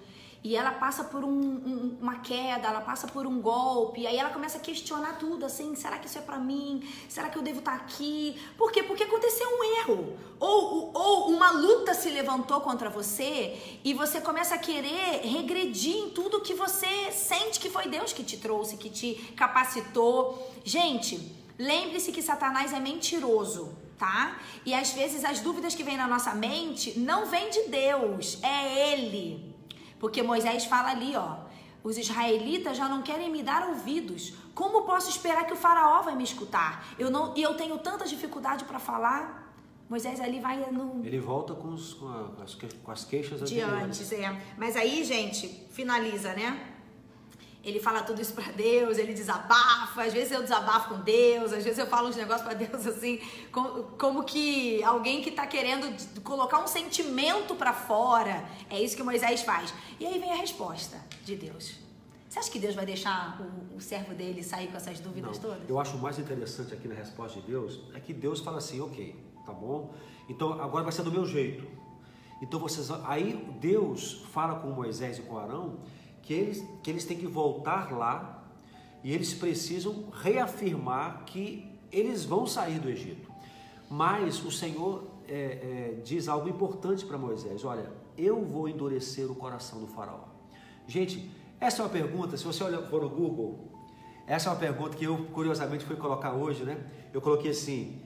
e 0.47 0.55
ela 0.55 0.71
passa 0.71 1.03
por 1.03 1.25
um, 1.25 1.29
um, 1.29 1.99
uma 2.01 2.21
queda, 2.21 2.69
ela 2.69 2.81
passa 2.81 3.09
por 3.09 3.27
um 3.27 3.41
golpe, 3.41 4.07
aí 4.07 4.17
ela 4.17 4.31
começa 4.31 4.59
a 4.59 4.61
questionar 4.61 5.19
tudo, 5.19 5.45
assim, 5.45 5.75
será 5.75 5.99
que 5.99 6.07
isso 6.07 6.19
é 6.19 6.21
para 6.21 6.39
mim? 6.39 6.89
Será 7.09 7.29
que 7.29 7.37
eu 7.37 7.43
devo 7.43 7.59
estar 7.59 7.77
tá 7.77 7.79
aqui? 7.79 8.41
Por 8.57 8.71
quê? 8.71 8.85
Porque 8.85 9.03
aconteceu 9.03 9.45
um 9.49 9.65
erro, 9.81 10.17
ou, 10.39 10.93
ou 10.95 11.31
uma 11.31 11.51
luta 11.51 11.95
se 11.95 12.11
levantou 12.11 12.61
contra 12.61 12.89
você 12.89 13.81
e 13.83 13.93
você 13.93 14.21
começa 14.21 14.55
a 14.55 14.59
querer 14.59 15.23
regredir 15.25 15.97
em 15.97 16.11
tudo 16.11 16.41
que 16.41 16.55
você 16.55 17.11
sente 17.11 17.59
que 17.59 17.69
foi 17.69 17.89
Deus 17.89 18.13
que 18.13 18.23
te 18.23 18.37
trouxe, 18.37 18.77
que 18.77 18.89
te 18.89 19.15
capacitou. 19.37 20.49
Gente, 20.65 21.45
lembre-se 21.59 22.13
que 22.13 22.23
Satanás 22.23 22.73
é 22.73 22.81
mentiroso 22.81 23.77
tá? 23.99 24.39
E 24.65 24.75
às 24.75 24.93
vezes 24.93 25.25
as 25.25 25.41
dúvidas 25.41 25.75
que 25.75 25.83
vêm 25.83 25.97
na 25.97 26.07
nossa 26.07 26.35
mente 26.35 26.99
não 26.99 27.27
vêm 27.27 27.51
de 27.51 27.63
Deus, 27.65 28.39
é 28.43 28.93
ele. 28.93 29.55
Porque 29.99 30.23
Moisés 30.23 30.65
fala 30.67 30.91
ali, 30.91 31.17
ó, 31.17 31.39
os 31.83 31.97
israelitas 31.97 32.77
já 32.77 32.89
não 32.89 33.03
querem 33.03 33.31
me 33.31 33.43
dar 33.43 33.69
ouvidos. 33.69 34.35
Como 34.55 34.83
posso 34.83 35.09
esperar 35.09 35.47
que 35.47 35.53
o 35.53 35.57
faraó 35.57 36.03
vai 36.03 36.15
me 36.15 36.25
escutar? 36.25 36.87
Eu 36.99 37.11
não, 37.11 37.37
e 37.37 37.43
eu 37.43 37.55
tenho 37.55 37.79
tanta 37.79 38.05
dificuldade 38.07 38.65
para 38.65 38.79
falar. 38.79 39.45
Moisés 39.89 40.21
ali 40.21 40.41
vai 40.41 40.59
no. 40.73 41.05
Ele 41.05 41.21
volta 41.21 41.55
com, 41.55 41.69
os, 41.69 41.95
com, 41.95 42.09
as, 42.43 42.57
com 42.57 42.91
as 42.91 43.05
queixas 43.05 43.49
de 43.49 43.61
antes, 43.61 44.11
é. 44.11 44.43
Mas 44.59 44.77
aí, 44.77 45.05
gente, 45.05 45.47
finaliza, 45.71 46.35
né? 46.35 46.76
Ele 47.67 47.81
fala 47.81 48.01
tudo 48.01 48.23
isso 48.23 48.33
para 48.33 48.53
Deus, 48.53 48.97
ele 48.97 49.13
desabafa, 49.13 50.05
às 50.05 50.13
vezes 50.13 50.31
eu 50.31 50.41
desabafo 50.41 50.95
com 50.95 51.01
Deus, 51.01 51.53
às 51.53 51.65
vezes 51.65 51.77
eu 51.81 51.87
falo 51.89 52.09
uns 52.09 52.15
negócios 52.15 52.47
para 52.47 52.55
Deus 52.55 52.87
assim, 52.87 53.21
como, 53.51 53.83
como, 53.99 54.23
que 54.23 54.81
alguém 54.85 55.21
que 55.21 55.31
está 55.31 55.45
querendo 55.49 55.93
colocar 56.23 56.61
um 56.61 56.69
sentimento 56.69 57.57
para 57.57 57.73
fora. 57.73 58.45
É 58.71 58.81
isso 58.81 58.97
que 58.97 59.03
Moisés 59.03 59.43
faz. 59.43 59.75
E 59.99 60.07
aí 60.07 60.17
vem 60.21 60.33
a 60.33 60.37
resposta 60.37 60.97
de 61.25 61.35
Deus. 61.35 61.75
Você 62.29 62.39
acha 62.39 62.51
que 62.51 62.59
Deus 62.61 62.77
vai 62.77 62.87
deixar 62.87 63.41
o, 63.41 63.77
o 63.77 63.81
servo 63.81 64.15
dele 64.15 64.45
sair 64.45 64.69
com 64.69 64.77
essas 64.77 65.01
dúvidas 65.01 65.37
Não, 65.37 65.51
todas? 65.51 65.69
Eu 65.69 65.81
acho 65.81 65.99
mais 65.99 66.21
interessante 66.21 66.73
aqui 66.73 66.87
na 66.87 66.95
resposta 66.95 67.41
de 67.41 67.47
Deus 67.49 67.81
é 67.95 67.99
que 67.99 68.15
Deus 68.15 68.39
fala 68.39 68.59
assim, 68.59 68.81
ok, 68.81 69.17
tá 69.45 69.53
bom? 69.53 69.93
Então 70.29 70.53
agora 70.53 70.85
vai 70.85 70.93
ser 70.93 71.03
do 71.03 71.11
meu 71.11 71.27
jeito. 71.27 71.67
Então 72.41 72.61
vocês, 72.61 72.91
aí 73.07 73.35
Deus 73.61 74.25
fala 74.33 74.61
com 74.61 74.69
Moisés 74.69 75.19
e 75.19 75.23
com 75.23 75.37
Arão 75.37 75.79
que 76.27 76.35
eles, 76.35 76.65
que 76.83 76.91
eles 76.91 77.05
têm 77.05 77.17
que 77.17 77.27
voltar 77.27 77.93
lá 77.97 78.45
e 79.03 79.13
eles 79.15 79.33
precisam 79.33 80.09
reafirmar 80.13 81.25
que 81.25 81.79
eles 81.93 82.25
vão 82.25 82.49
sair 82.49 82.81
do 82.81 82.91
Egito. 82.91 83.31
Mas 83.89 84.45
o 84.45 84.51
Senhor 84.51 85.05
é, 85.29 85.35
é, 85.35 86.01
diz 86.05 86.27
algo 86.27 86.49
importante 86.49 87.07
para 87.07 87.17
Moisés: 87.17 87.65
olha, 87.65 87.93
eu 88.19 88.45
vou 88.45 88.69
endurecer 88.69 89.31
o 89.31 89.37
coração 89.37 89.79
do 89.79 89.87
Faraó. 89.87 90.25
Gente, 90.89 91.31
essa 91.61 91.81
é 91.81 91.85
uma 91.85 91.91
pergunta, 91.91 92.37
se 92.37 92.45
você 92.45 92.65
olhar 92.65 92.83
for 92.83 93.03
no 93.03 93.09
Google, 93.09 93.71
essa 94.27 94.49
é 94.49 94.53
uma 94.53 94.59
pergunta 94.59 94.97
que 94.97 95.05
eu 95.05 95.27
curiosamente 95.27 95.85
fui 95.85 95.95
colocar 95.95 96.33
hoje, 96.33 96.65
né? 96.65 96.85
Eu 97.15 97.21
coloquei 97.21 97.53
assim: 97.53 98.03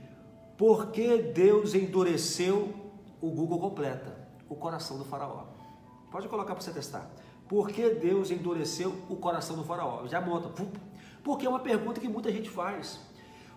por 0.59 0.89
que 0.91 1.17
Deus 1.23 1.75
endureceu 1.75 2.75
o 3.19 3.31
Google 3.31 3.59
completa? 3.59 4.29
O 4.47 4.55
coração 4.55 4.99
do 4.99 5.07
Faraó. 5.07 5.45
Pode 6.11 6.29
colocar 6.29 6.55
para 6.55 6.63
você 6.63 6.73
testar. 6.73 7.11
Por 7.51 7.69
que 7.69 7.91
Deus 7.91 8.31
endureceu 8.31 8.95
o 9.09 9.17
coração 9.17 9.57
do 9.57 9.65
faraó? 9.65 10.07
Já 10.07 10.21
monta. 10.21 10.49
Porque 11.25 11.45
é 11.45 11.49
uma 11.49 11.59
pergunta 11.59 12.01
que 12.01 12.09
muita 12.09 12.31
gente 12.31 12.49
faz. 12.49 13.01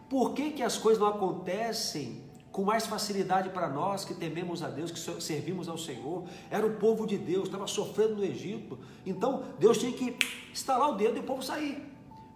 Por 0.10 0.34
que, 0.34 0.50
que 0.50 0.64
as 0.64 0.80
coisas 0.80 1.00
não 1.00 1.08
acontecem 1.08 2.24
com 2.52 2.64
mais 2.64 2.88
facilidade 2.88 3.50
para 3.50 3.70
nós 3.70 4.04
que 4.04 4.16
tememos 4.16 4.64
a 4.64 4.68
Deus, 4.68 4.90
que 4.90 5.00
servimos 5.22 5.70
ao 5.70 5.78
Senhor? 5.78 6.24
Era 6.50 6.66
o 6.66 6.78
povo 6.78 7.06
de 7.06 7.20
Deus, 7.20 7.44
estava 7.44 7.68
sofrendo 7.68 8.16
no 8.16 8.24
Egito. 8.24 8.80
Então 9.06 9.44
Deus 9.60 9.78
tinha 9.78 9.94
que 9.94 10.18
estalar 10.52 10.90
o 10.90 10.96
dedo 10.96 11.18
e 11.18 11.20
o 11.20 11.24
povo 11.24 11.44
sair. 11.44 11.88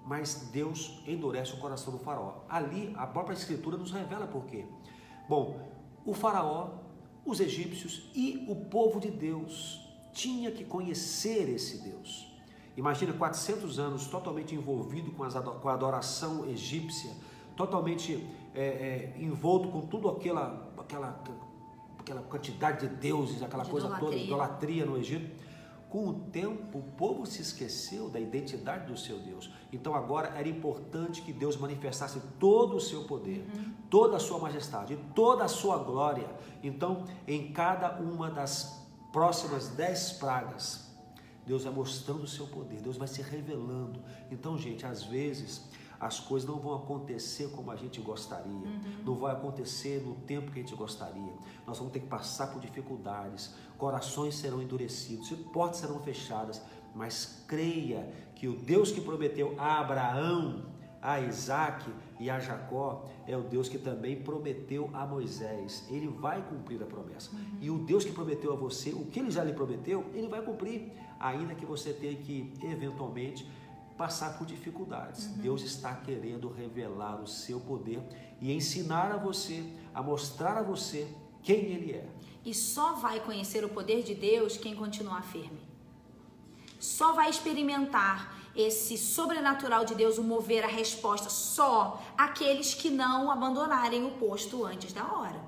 Mas 0.06 0.52
Deus 0.54 1.02
endurece 1.08 1.54
o 1.54 1.58
coração 1.58 1.92
do 1.92 1.98
faraó. 1.98 2.44
Ali 2.48 2.94
a 2.96 3.08
própria 3.08 3.34
Escritura 3.34 3.78
nos 3.78 3.92
revela 3.92 4.28
por 4.28 4.46
quê. 4.46 4.64
Bom, 5.28 5.60
o 6.06 6.14
faraó, 6.14 6.70
os 7.26 7.40
egípcios 7.40 8.12
e 8.14 8.46
o 8.48 8.56
povo 8.56 9.00
de 9.00 9.10
Deus 9.10 9.87
tinha 10.14 10.52
que 10.52 10.64
conhecer 10.64 11.50
esse 11.50 11.78
Deus. 11.80 12.28
Imagina 12.78 13.12
400 13.12 13.80
anos 13.80 14.08
totalmente 14.08 14.54
envolvido 14.54 15.12
com, 15.12 15.24
a 15.24 15.74
adoração 15.74 16.46
egípcia, 16.46 17.12
totalmente 17.56 18.24
é, 18.54 18.62
é, 18.62 19.16
envolto 19.18 19.70
com 19.70 19.82
tudo 19.82 20.08
aquela, 20.10 20.72
aquela, 20.78 21.24
aquela 21.98 22.22
quantidade 22.22 22.88
de 22.88 22.96
deuses, 22.96 23.42
aquela 23.42 23.64
de 23.64 23.72
coisa 23.72 23.88
idolatria. 23.88 24.12
toda, 24.12 24.24
idolatria 24.24 24.86
no 24.86 24.98
Egito. 24.98 25.48
Com 25.90 26.10
o 26.10 26.14
tempo, 26.14 26.80
o 26.80 26.84
povo 26.84 27.26
se 27.26 27.42
esqueceu 27.42 28.10
da 28.10 28.20
identidade 28.20 28.86
do 28.86 28.98
seu 28.98 29.18
Deus. 29.20 29.50
Então 29.72 29.96
agora 29.96 30.34
era 30.38 30.48
importante 30.48 31.22
que 31.22 31.34
Deus 31.34 31.58
manifestasse 31.58 32.22
todo 32.38 32.76
o 32.76 32.80
seu 32.80 33.06
poder, 33.06 33.48
uhum. 33.56 33.74
toda 33.90 34.18
a 34.18 34.20
sua 34.20 34.38
majestade, 34.38 35.00
toda 35.16 35.46
a 35.46 35.48
sua 35.48 35.78
glória. 35.78 36.30
Então, 36.62 37.06
em 37.26 37.54
cada 37.54 38.00
uma 38.02 38.30
das 38.30 38.87
próximas 39.12 39.70
dez 39.70 40.12
pragas, 40.14 40.88
Deus 41.46 41.64
vai 41.64 41.74
mostrando 41.74 42.24
o 42.24 42.28
seu 42.28 42.46
poder, 42.48 42.82
Deus 42.82 42.98
vai 42.98 43.08
se 43.08 43.22
revelando. 43.22 44.02
Então, 44.30 44.58
gente, 44.58 44.86
às 44.86 45.04
vezes 45.04 45.64
as 46.00 46.20
coisas 46.20 46.48
não 46.48 46.60
vão 46.60 46.76
acontecer 46.76 47.50
como 47.50 47.72
a 47.72 47.76
gente 47.76 48.00
gostaria, 48.02 48.52
uhum. 48.52 49.04
não 49.04 49.16
vai 49.16 49.34
acontecer 49.34 50.02
no 50.06 50.14
tempo 50.14 50.52
que 50.52 50.60
a 50.60 50.62
gente 50.62 50.76
gostaria. 50.76 51.34
Nós 51.66 51.78
vamos 51.78 51.92
ter 51.92 52.02
que 52.02 52.08
passar 52.08 52.52
por 52.52 52.62
dificuldades, 52.62 53.54
corações 53.78 54.36
serão 54.36 54.62
endurecidos, 54.62 55.30
portas 55.52 55.80
serão 55.80 56.00
fechadas, 56.00 56.62
mas 56.94 57.44
creia 57.48 58.12
que 58.36 58.48
o 58.48 58.56
Deus 58.56 58.92
que 58.92 59.02
prometeu 59.02 59.56
a 59.58 59.80
Abraão 59.80 60.66
a 61.08 61.22
Isaac 61.22 61.90
e 62.20 62.30
a 62.30 62.38
Jacó 62.38 63.06
é 63.26 63.38
o 63.38 63.42
Deus 63.42 63.70
que 63.70 63.78
também 63.78 64.22
prometeu 64.22 64.90
a 64.94 65.06
Moisés. 65.06 65.86
Ele 65.90 66.10
vai 66.10 66.42
cumprir 66.42 66.84
a 66.84 66.86
promessa. 66.86 67.34
Uhum. 67.34 67.58
E 67.62 67.72
o 67.72 67.78
Deus 67.78 68.04
que 68.04 68.12
prometeu 68.12 68.52
a 68.52 68.58
você, 68.58 68.90
o 68.90 69.06
que 69.06 69.22
ele 69.22 69.32
já 69.32 69.42
lhe 69.42 69.54
prometeu, 69.54 70.04
ele 70.14 70.28
vai 70.28 70.42
cumprir, 70.42 70.92
ainda 71.18 71.56
que 71.56 71.66
você 71.66 71.94
tenha 71.94 72.14
que, 72.14 72.52
eventualmente, 72.62 73.50
passar 73.98 74.38
por 74.38 74.46
dificuldades. 74.46 75.28
Uhum. 75.28 75.38
Deus 75.38 75.62
está 75.62 75.96
querendo 75.96 76.50
revelar 76.50 77.22
o 77.22 77.26
seu 77.26 77.62
poder 77.62 78.02
e 78.42 78.52
ensinar 78.52 79.10
a 79.14 79.18
você, 79.18 79.64
a 79.94 80.04
mostrar 80.04 80.58
a 80.58 80.62
você 80.62 81.08
quem 81.42 81.68
ele 81.68 81.94
é. 81.94 82.06
E 82.44 82.54
só 82.54 82.96
vai 82.96 83.22
conhecer 83.22 83.64
o 83.64 83.70
poder 83.70 84.04
de 84.04 84.14
Deus 84.14 84.58
quem 84.58 84.76
continuar 84.76 85.24
firme. 85.24 85.62
Só 86.78 87.14
vai 87.14 87.30
experimentar 87.30 88.47
esse 88.58 88.98
sobrenatural 88.98 89.86
de 89.86 89.94
Deus, 89.94 90.18
o 90.18 90.24
mover 90.24 90.64
a 90.64 90.68
resposta 90.68 91.30
só 91.30 92.02
aqueles 92.18 92.74
que 92.74 92.90
não 92.90 93.32
abandonarem 93.32 94.04
o 94.04 94.12
posto 94.12 94.66
antes 94.66 94.92
da 94.92 95.06
hora. 95.06 95.40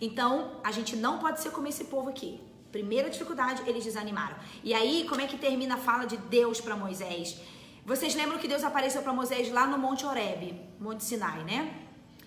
Então, 0.00 0.52
a 0.64 0.72
gente 0.72 0.96
não 0.96 1.18
pode 1.18 1.40
ser 1.40 1.50
como 1.50 1.68
esse 1.68 1.84
povo 1.84 2.08
aqui. 2.08 2.40
Primeira 2.72 3.08
dificuldade, 3.08 3.62
eles 3.66 3.84
desanimaram. 3.84 4.36
E 4.62 4.74
aí, 4.74 5.06
como 5.08 5.20
é 5.20 5.26
que 5.26 5.38
termina 5.38 5.76
a 5.76 5.78
fala 5.78 6.04
de 6.04 6.16
Deus 6.16 6.60
para 6.60 6.76
Moisés? 6.76 7.40
Vocês 7.86 8.14
lembram 8.14 8.38
que 8.38 8.48
Deus 8.48 8.64
apareceu 8.64 9.02
para 9.02 9.12
Moisés 9.12 9.50
lá 9.50 9.66
no 9.66 9.78
Monte 9.78 10.04
Horebe, 10.04 10.60
Monte 10.78 11.04
Sinai, 11.04 11.44
né? 11.44 11.84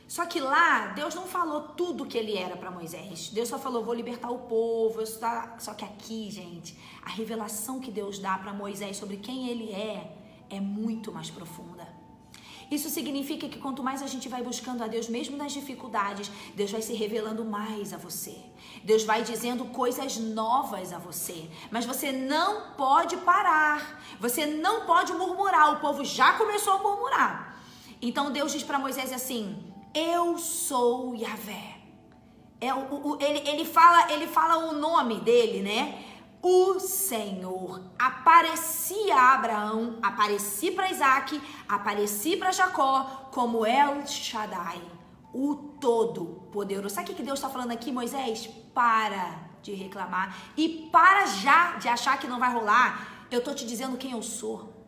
Só 0.08 0.26
que 0.26 0.40
lá, 0.40 0.88
Deus 0.88 1.14
não 1.14 1.26
falou 1.26 1.62
tudo 1.62 2.06
que 2.06 2.18
ele 2.18 2.38
era 2.38 2.58
para 2.58 2.72
Moisés. 2.72 3.30
Deus 3.30 3.48
só 3.48 3.60
falou, 3.60 3.84
vou 3.84 3.94
libertar 3.94 4.30
o 4.30 4.40
povo. 4.40 5.06
Só 5.06 5.74
que 5.74 5.86
aqui, 5.86 6.30
gente, 6.32 6.78
a 7.02 7.10
revelação 7.10 7.80
que 7.80 7.92
Deus 7.92 8.20
dá 8.20 8.38
para 8.38 8.52
Moisés 8.52 8.98
sobre 8.98 9.18
quem 9.18 9.50
ele 9.50 9.72
é 9.72 10.21
é 10.52 10.60
muito 10.60 11.12
mais 11.12 11.30
profunda. 11.30 11.88
Isso 12.72 12.90
significa 12.90 13.50
que 13.50 13.60
quanto 13.60 13.84
mais 13.84 14.02
a 14.02 14.08
gente 14.08 14.30
vai 14.30 14.42
buscando 14.42 14.82
a 14.82 14.88
Deus, 14.88 15.10
mesmo 15.10 15.36
nas 15.36 15.52
dificuldades, 15.52 16.32
Deus 16.56 16.72
vai 16.72 16.82
se 16.82 16.94
revelando 16.94 17.44
mais 17.44 17.92
a 17.92 17.98
você. 17.98 18.38
Deus 18.82 19.04
vai 19.04 19.24
dizendo 19.24 19.66
coisas 19.66 20.18
novas 20.18 20.94
a 20.94 20.98
você. 20.98 21.50
Mas 21.70 21.86
você 21.86 22.14
não 22.14 22.72
pode 22.78 23.18
parar. 23.18 24.02
Você 24.22 24.46
não 24.46 24.86
pode 24.86 25.12
murmurar. 25.12 25.74
O 25.74 25.80
povo 25.82 26.06
já 26.06 26.32
começou 26.34 26.74
a 26.76 26.78
murmurar. 26.78 27.62
Então 28.02 28.32
Deus 28.32 28.54
diz 28.54 28.64
para 28.64 28.80
Moisés 28.80 29.12
assim: 29.12 29.62
Eu 29.94 30.38
sou 30.38 31.14
Yahvé. 31.14 31.78
É, 32.62 32.74
o, 32.74 32.80
o, 32.80 33.18
ele, 33.20 33.40
ele, 33.50 33.66
fala, 33.66 34.14
ele 34.14 34.28
fala 34.28 34.70
o 34.70 34.80
nome 34.80 35.20
dele, 35.20 35.62
né? 35.62 36.11
O 36.42 36.80
Senhor. 36.80 37.82
Aparecia 37.98 39.16
a 39.16 39.34
Abraão, 39.36 40.00
apareci 40.02 40.72
para 40.72 40.92
Isaac, 40.92 41.42
apareci 41.68 42.36
para 42.36 42.52
Jacó 42.52 43.30
como 43.32 43.66
El 43.66 44.06
Shaddai, 44.06 44.82
o 45.34 45.56
Todo-Poderoso. 45.80 46.96
Sabe 46.96 47.12
o 47.12 47.16
que 47.16 47.24
Deus 47.24 47.40
está 47.40 47.50
falando 47.50 47.72
aqui, 47.72 47.92
Moisés? 47.92 48.48
Para 48.74 49.52
de 49.62 49.74
reclamar 49.74 50.36
e 50.58 50.90
para 50.92 51.28
já 51.28 51.78
de 51.78 51.88
achar 51.88 52.20
que 52.20 52.28
não 52.28 52.40
vai 52.40 52.52
rolar. 52.52 53.28
Eu 53.30 53.44
tô 53.44 53.54
te 53.54 53.66
dizendo 53.66 53.98
quem 53.98 54.12
eu 54.12 54.24
sou. 54.24 54.81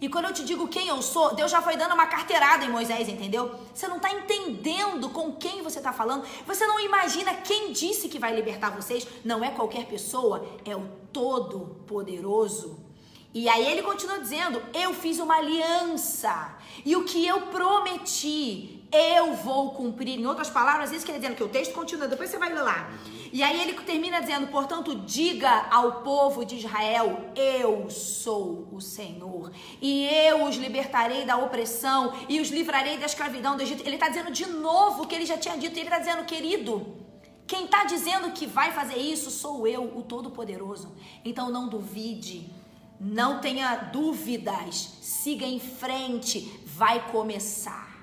E 0.00 0.08
quando 0.08 0.26
eu 0.26 0.32
te 0.32 0.44
digo 0.44 0.68
quem 0.68 0.88
eu 0.88 1.00
sou, 1.00 1.34
Deus 1.34 1.50
já 1.50 1.62
foi 1.62 1.76
dando 1.76 1.94
uma 1.94 2.06
carteirada 2.06 2.64
em 2.64 2.70
Moisés, 2.70 3.08
entendeu? 3.08 3.54
Você 3.74 3.88
não 3.88 3.96
está 3.96 4.12
entendendo 4.12 5.08
com 5.10 5.32
quem 5.32 5.62
você 5.62 5.78
está 5.78 5.92
falando. 5.92 6.24
Você 6.46 6.66
não 6.66 6.80
imagina 6.80 7.34
quem 7.34 7.72
disse 7.72 8.08
que 8.08 8.18
vai 8.18 8.34
libertar 8.34 8.70
vocês. 8.70 9.06
Não 9.24 9.44
é 9.44 9.50
qualquer 9.50 9.86
pessoa, 9.86 10.46
é 10.64 10.74
o 10.76 10.86
Todo-Poderoso. 11.12 12.84
E 13.32 13.48
aí 13.48 13.66
ele 13.66 13.82
continua 13.82 14.20
dizendo: 14.20 14.62
Eu 14.72 14.94
fiz 14.94 15.18
uma 15.18 15.36
aliança. 15.36 16.56
E 16.84 16.94
o 16.94 17.04
que 17.04 17.26
eu 17.26 17.42
prometi, 17.48 18.83
eu 18.94 19.34
vou 19.34 19.72
cumprir. 19.72 20.20
Em 20.20 20.26
outras 20.26 20.48
palavras, 20.48 20.92
isso 20.92 21.04
quer 21.04 21.18
dizer 21.18 21.34
que 21.34 21.42
o 21.42 21.48
texto 21.48 21.74
continua, 21.74 22.06
depois 22.06 22.30
você 22.30 22.38
vai 22.38 22.52
ler 22.52 22.62
lá. 22.62 22.90
E 23.32 23.42
aí 23.42 23.60
ele 23.60 23.72
termina 23.80 24.20
dizendo: 24.20 24.46
portanto, 24.46 24.94
diga 24.94 25.66
ao 25.70 26.02
povo 26.02 26.44
de 26.44 26.56
Israel: 26.56 27.32
eu 27.34 27.90
sou 27.90 28.68
o 28.70 28.80
Senhor, 28.80 29.50
e 29.82 30.06
eu 30.06 30.44
os 30.44 30.56
libertarei 30.56 31.24
da 31.24 31.36
opressão 31.36 32.14
e 32.28 32.40
os 32.40 32.48
livrarei 32.48 32.96
da 32.96 33.06
escravidão 33.06 33.56
do 33.56 33.62
Egito. 33.62 33.84
Ele 33.84 33.96
está 33.96 34.08
dizendo 34.08 34.30
de 34.30 34.46
novo 34.46 35.02
o 35.02 35.06
que 35.06 35.14
ele 35.16 35.26
já 35.26 35.36
tinha 35.36 35.56
dito, 35.56 35.76
ele 35.76 35.88
está 35.88 35.98
dizendo, 35.98 36.24
querido. 36.24 37.02
Quem 37.46 37.66
está 37.66 37.84
dizendo 37.84 38.30
que 38.30 38.46
vai 38.46 38.72
fazer 38.72 38.96
isso 38.96 39.30
sou 39.30 39.66
eu, 39.66 39.84
o 39.96 40.02
Todo-Poderoso. 40.02 40.94
Então 41.22 41.50
não 41.50 41.68
duvide, 41.68 42.50
não 42.98 43.38
tenha 43.38 43.76
dúvidas, 43.76 44.96
siga 45.02 45.44
em 45.44 45.60
frente, 45.60 46.50
vai 46.64 47.10
começar. 47.10 47.93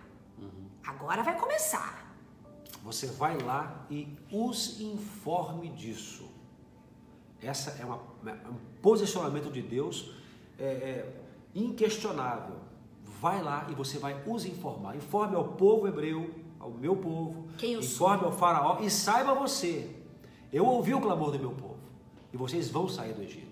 Agora 0.86 1.24
vai 1.24 1.38
começar. 1.38 2.16
Você 2.84 3.08
vai 3.08 3.38
lá 3.38 3.86
e 3.90 4.08
os 4.32 4.80
informe 4.80 5.70
disso. 5.70 6.30
Essa 7.42 7.72
é 7.82 7.86
uma, 7.86 7.98
um 8.50 8.56
posicionamento 8.82 9.52
de 9.52 9.62
Deus 9.62 10.12
é, 10.58 10.64
é, 10.64 11.22
inquestionável. 11.54 12.56
Vai 13.20 13.42
lá 13.42 13.68
e 13.70 13.76
você 13.76 13.98
vai 13.98 14.22
os 14.26 14.46
informar. 14.46 14.96
Informe 14.96 15.36
ao 15.36 15.50
povo 15.50 15.88
hebreu, 15.88 16.34
ao 16.60 16.72
meu 16.72 16.96
povo. 16.96 17.48
Informe 17.62 17.84
sou? 17.84 18.08
ao 18.08 18.32
faraó 18.32 18.80
e 18.80 18.90
saiba 18.90 19.34
você. 19.34 19.96
Eu 20.52 20.66
ouvi 20.66 20.94
o 20.94 21.02
clamor 21.02 21.32
do 21.32 21.40
meu 21.40 21.52
povo 21.52 21.78
e 22.34 22.38
vocês 22.38 22.70
vão 22.70 22.88
sair 22.88 23.14
do 23.14 23.22
Egito. 23.22 23.52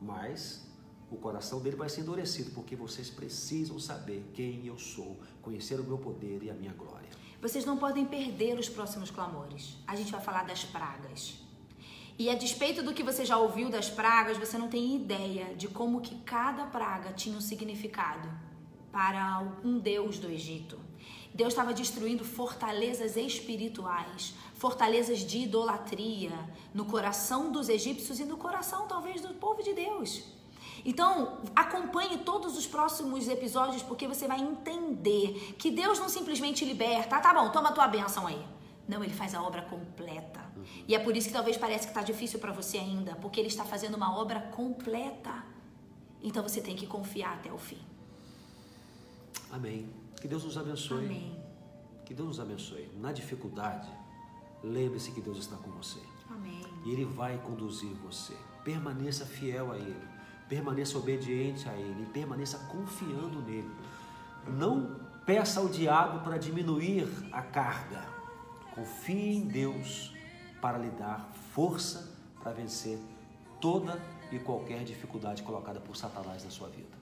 Mas 0.00 0.69
o 1.10 1.16
coração 1.16 1.60
dele 1.60 1.76
vai 1.76 1.88
ser 1.88 2.02
endurecido, 2.02 2.52
porque 2.52 2.76
vocês 2.76 3.10
precisam 3.10 3.78
saber 3.78 4.24
quem 4.32 4.66
eu 4.66 4.78
sou, 4.78 5.18
conhecer 5.42 5.80
o 5.80 5.84
meu 5.84 5.98
poder 5.98 6.42
e 6.42 6.50
a 6.50 6.54
minha 6.54 6.72
glória. 6.72 7.08
Vocês 7.42 7.64
não 7.64 7.76
podem 7.76 8.06
perder 8.06 8.58
os 8.58 8.68
próximos 8.68 9.10
clamores. 9.10 9.76
A 9.86 9.96
gente 9.96 10.12
vai 10.12 10.20
falar 10.20 10.44
das 10.44 10.64
pragas. 10.64 11.34
E 12.18 12.28
a 12.28 12.34
despeito 12.34 12.82
do 12.82 12.92
que 12.92 13.02
você 13.02 13.24
já 13.24 13.38
ouviu 13.38 13.70
das 13.70 13.88
pragas, 13.88 14.36
você 14.36 14.58
não 14.58 14.68
tem 14.68 14.94
ideia 14.94 15.54
de 15.54 15.68
como 15.68 16.02
que 16.02 16.16
cada 16.16 16.66
praga 16.66 17.12
tinha 17.12 17.36
um 17.36 17.40
significado 17.40 18.30
para 18.92 19.42
um 19.64 19.78
deus 19.78 20.18
do 20.18 20.30
Egito. 20.30 20.78
Deus 21.32 21.52
estava 21.52 21.72
destruindo 21.72 22.24
fortalezas 22.24 23.16
espirituais, 23.16 24.34
fortalezas 24.54 25.20
de 25.20 25.38
idolatria 25.38 26.32
no 26.74 26.84
coração 26.84 27.50
dos 27.50 27.68
egípcios 27.68 28.20
e 28.20 28.24
no 28.24 28.36
coração 28.36 28.86
talvez 28.86 29.22
do 29.22 29.32
povo 29.34 29.62
de 29.62 29.72
Deus. 29.72 30.39
Então, 30.84 31.40
acompanhe 31.54 32.18
todos 32.18 32.56
os 32.56 32.66
próximos 32.66 33.28
episódios 33.28 33.82
porque 33.82 34.06
você 34.06 34.26
vai 34.26 34.40
entender 34.40 35.54
que 35.58 35.70
Deus 35.70 35.98
não 35.98 36.08
simplesmente 36.08 36.64
liberta, 36.64 37.16
ah, 37.16 37.20
tá 37.20 37.34
bom, 37.34 37.50
toma 37.50 37.68
a 37.68 37.72
tua 37.72 37.88
bênção 37.88 38.26
aí. 38.26 38.42
Não, 38.88 39.04
ele 39.04 39.12
faz 39.12 39.34
a 39.34 39.42
obra 39.42 39.62
completa. 39.62 40.40
E 40.88 40.94
é 40.94 40.98
por 40.98 41.16
isso 41.16 41.28
que 41.28 41.34
talvez 41.34 41.56
pareça 41.56 41.84
que 41.84 41.90
está 41.90 42.02
difícil 42.02 42.38
para 42.38 42.52
você 42.52 42.78
ainda, 42.78 43.14
porque 43.16 43.38
ele 43.40 43.48
está 43.48 43.64
fazendo 43.64 43.94
uma 43.94 44.18
obra 44.18 44.40
completa. 44.40 45.44
Então 46.22 46.42
você 46.42 46.60
tem 46.60 46.74
que 46.74 46.86
confiar 46.86 47.34
até 47.34 47.52
o 47.52 47.58
fim. 47.58 47.78
Amém. 49.50 49.88
Que 50.20 50.28
Deus 50.28 50.44
nos 50.44 50.58
abençoe. 50.58 51.04
Amém. 51.04 51.40
Que 52.04 52.12
Deus 52.12 52.28
nos 52.28 52.40
abençoe. 52.40 52.90
Na 52.98 53.12
dificuldade, 53.12 53.88
lembre-se 54.62 55.12
que 55.12 55.20
Deus 55.20 55.38
está 55.38 55.56
com 55.56 55.70
você. 55.70 56.00
Amém. 56.28 56.62
E 56.84 56.90
Ele 56.90 57.04
vai 57.04 57.38
conduzir 57.38 57.92
você. 57.94 58.34
Permaneça 58.64 59.24
fiel 59.24 59.72
a 59.72 59.76
Ele 59.76 60.19
permaneça 60.50 60.98
obediente 60.98 61.68
a 61.68 61.72
Ele, 61.74 62.04
permaneça 62.12 62.58
confiando 62.70 63.40
nele. 63.40 63.70
Não 64.48 64.96
peça 65.24 65.60
ao 65.60 65.68
diabo 65.68 66.24
para 66.24 66.36
diminuir 66.36 67.08
a 67.30 67.40
carga. 67.40 68.04
Confie 68.74 69.36
em 69.36 69.46
Deus 69.46 70.12
para 70.60 70.76
lhe 70.76 70.90
dar 70.90 71.30
força 71.54 72.12
para 72.42 72.52
vencer 72.52 72.98
toda 73.60 74.02
e 74.32 74.38
qualquer 74.40 74.82
dificuldade 74.82 75.42
colocada 75.42 75.78
por 75.78 75.96
Satanás 75.96 76.42
na 76.42 76.50
sua 76.50 76.68
vida. 76.68 76.98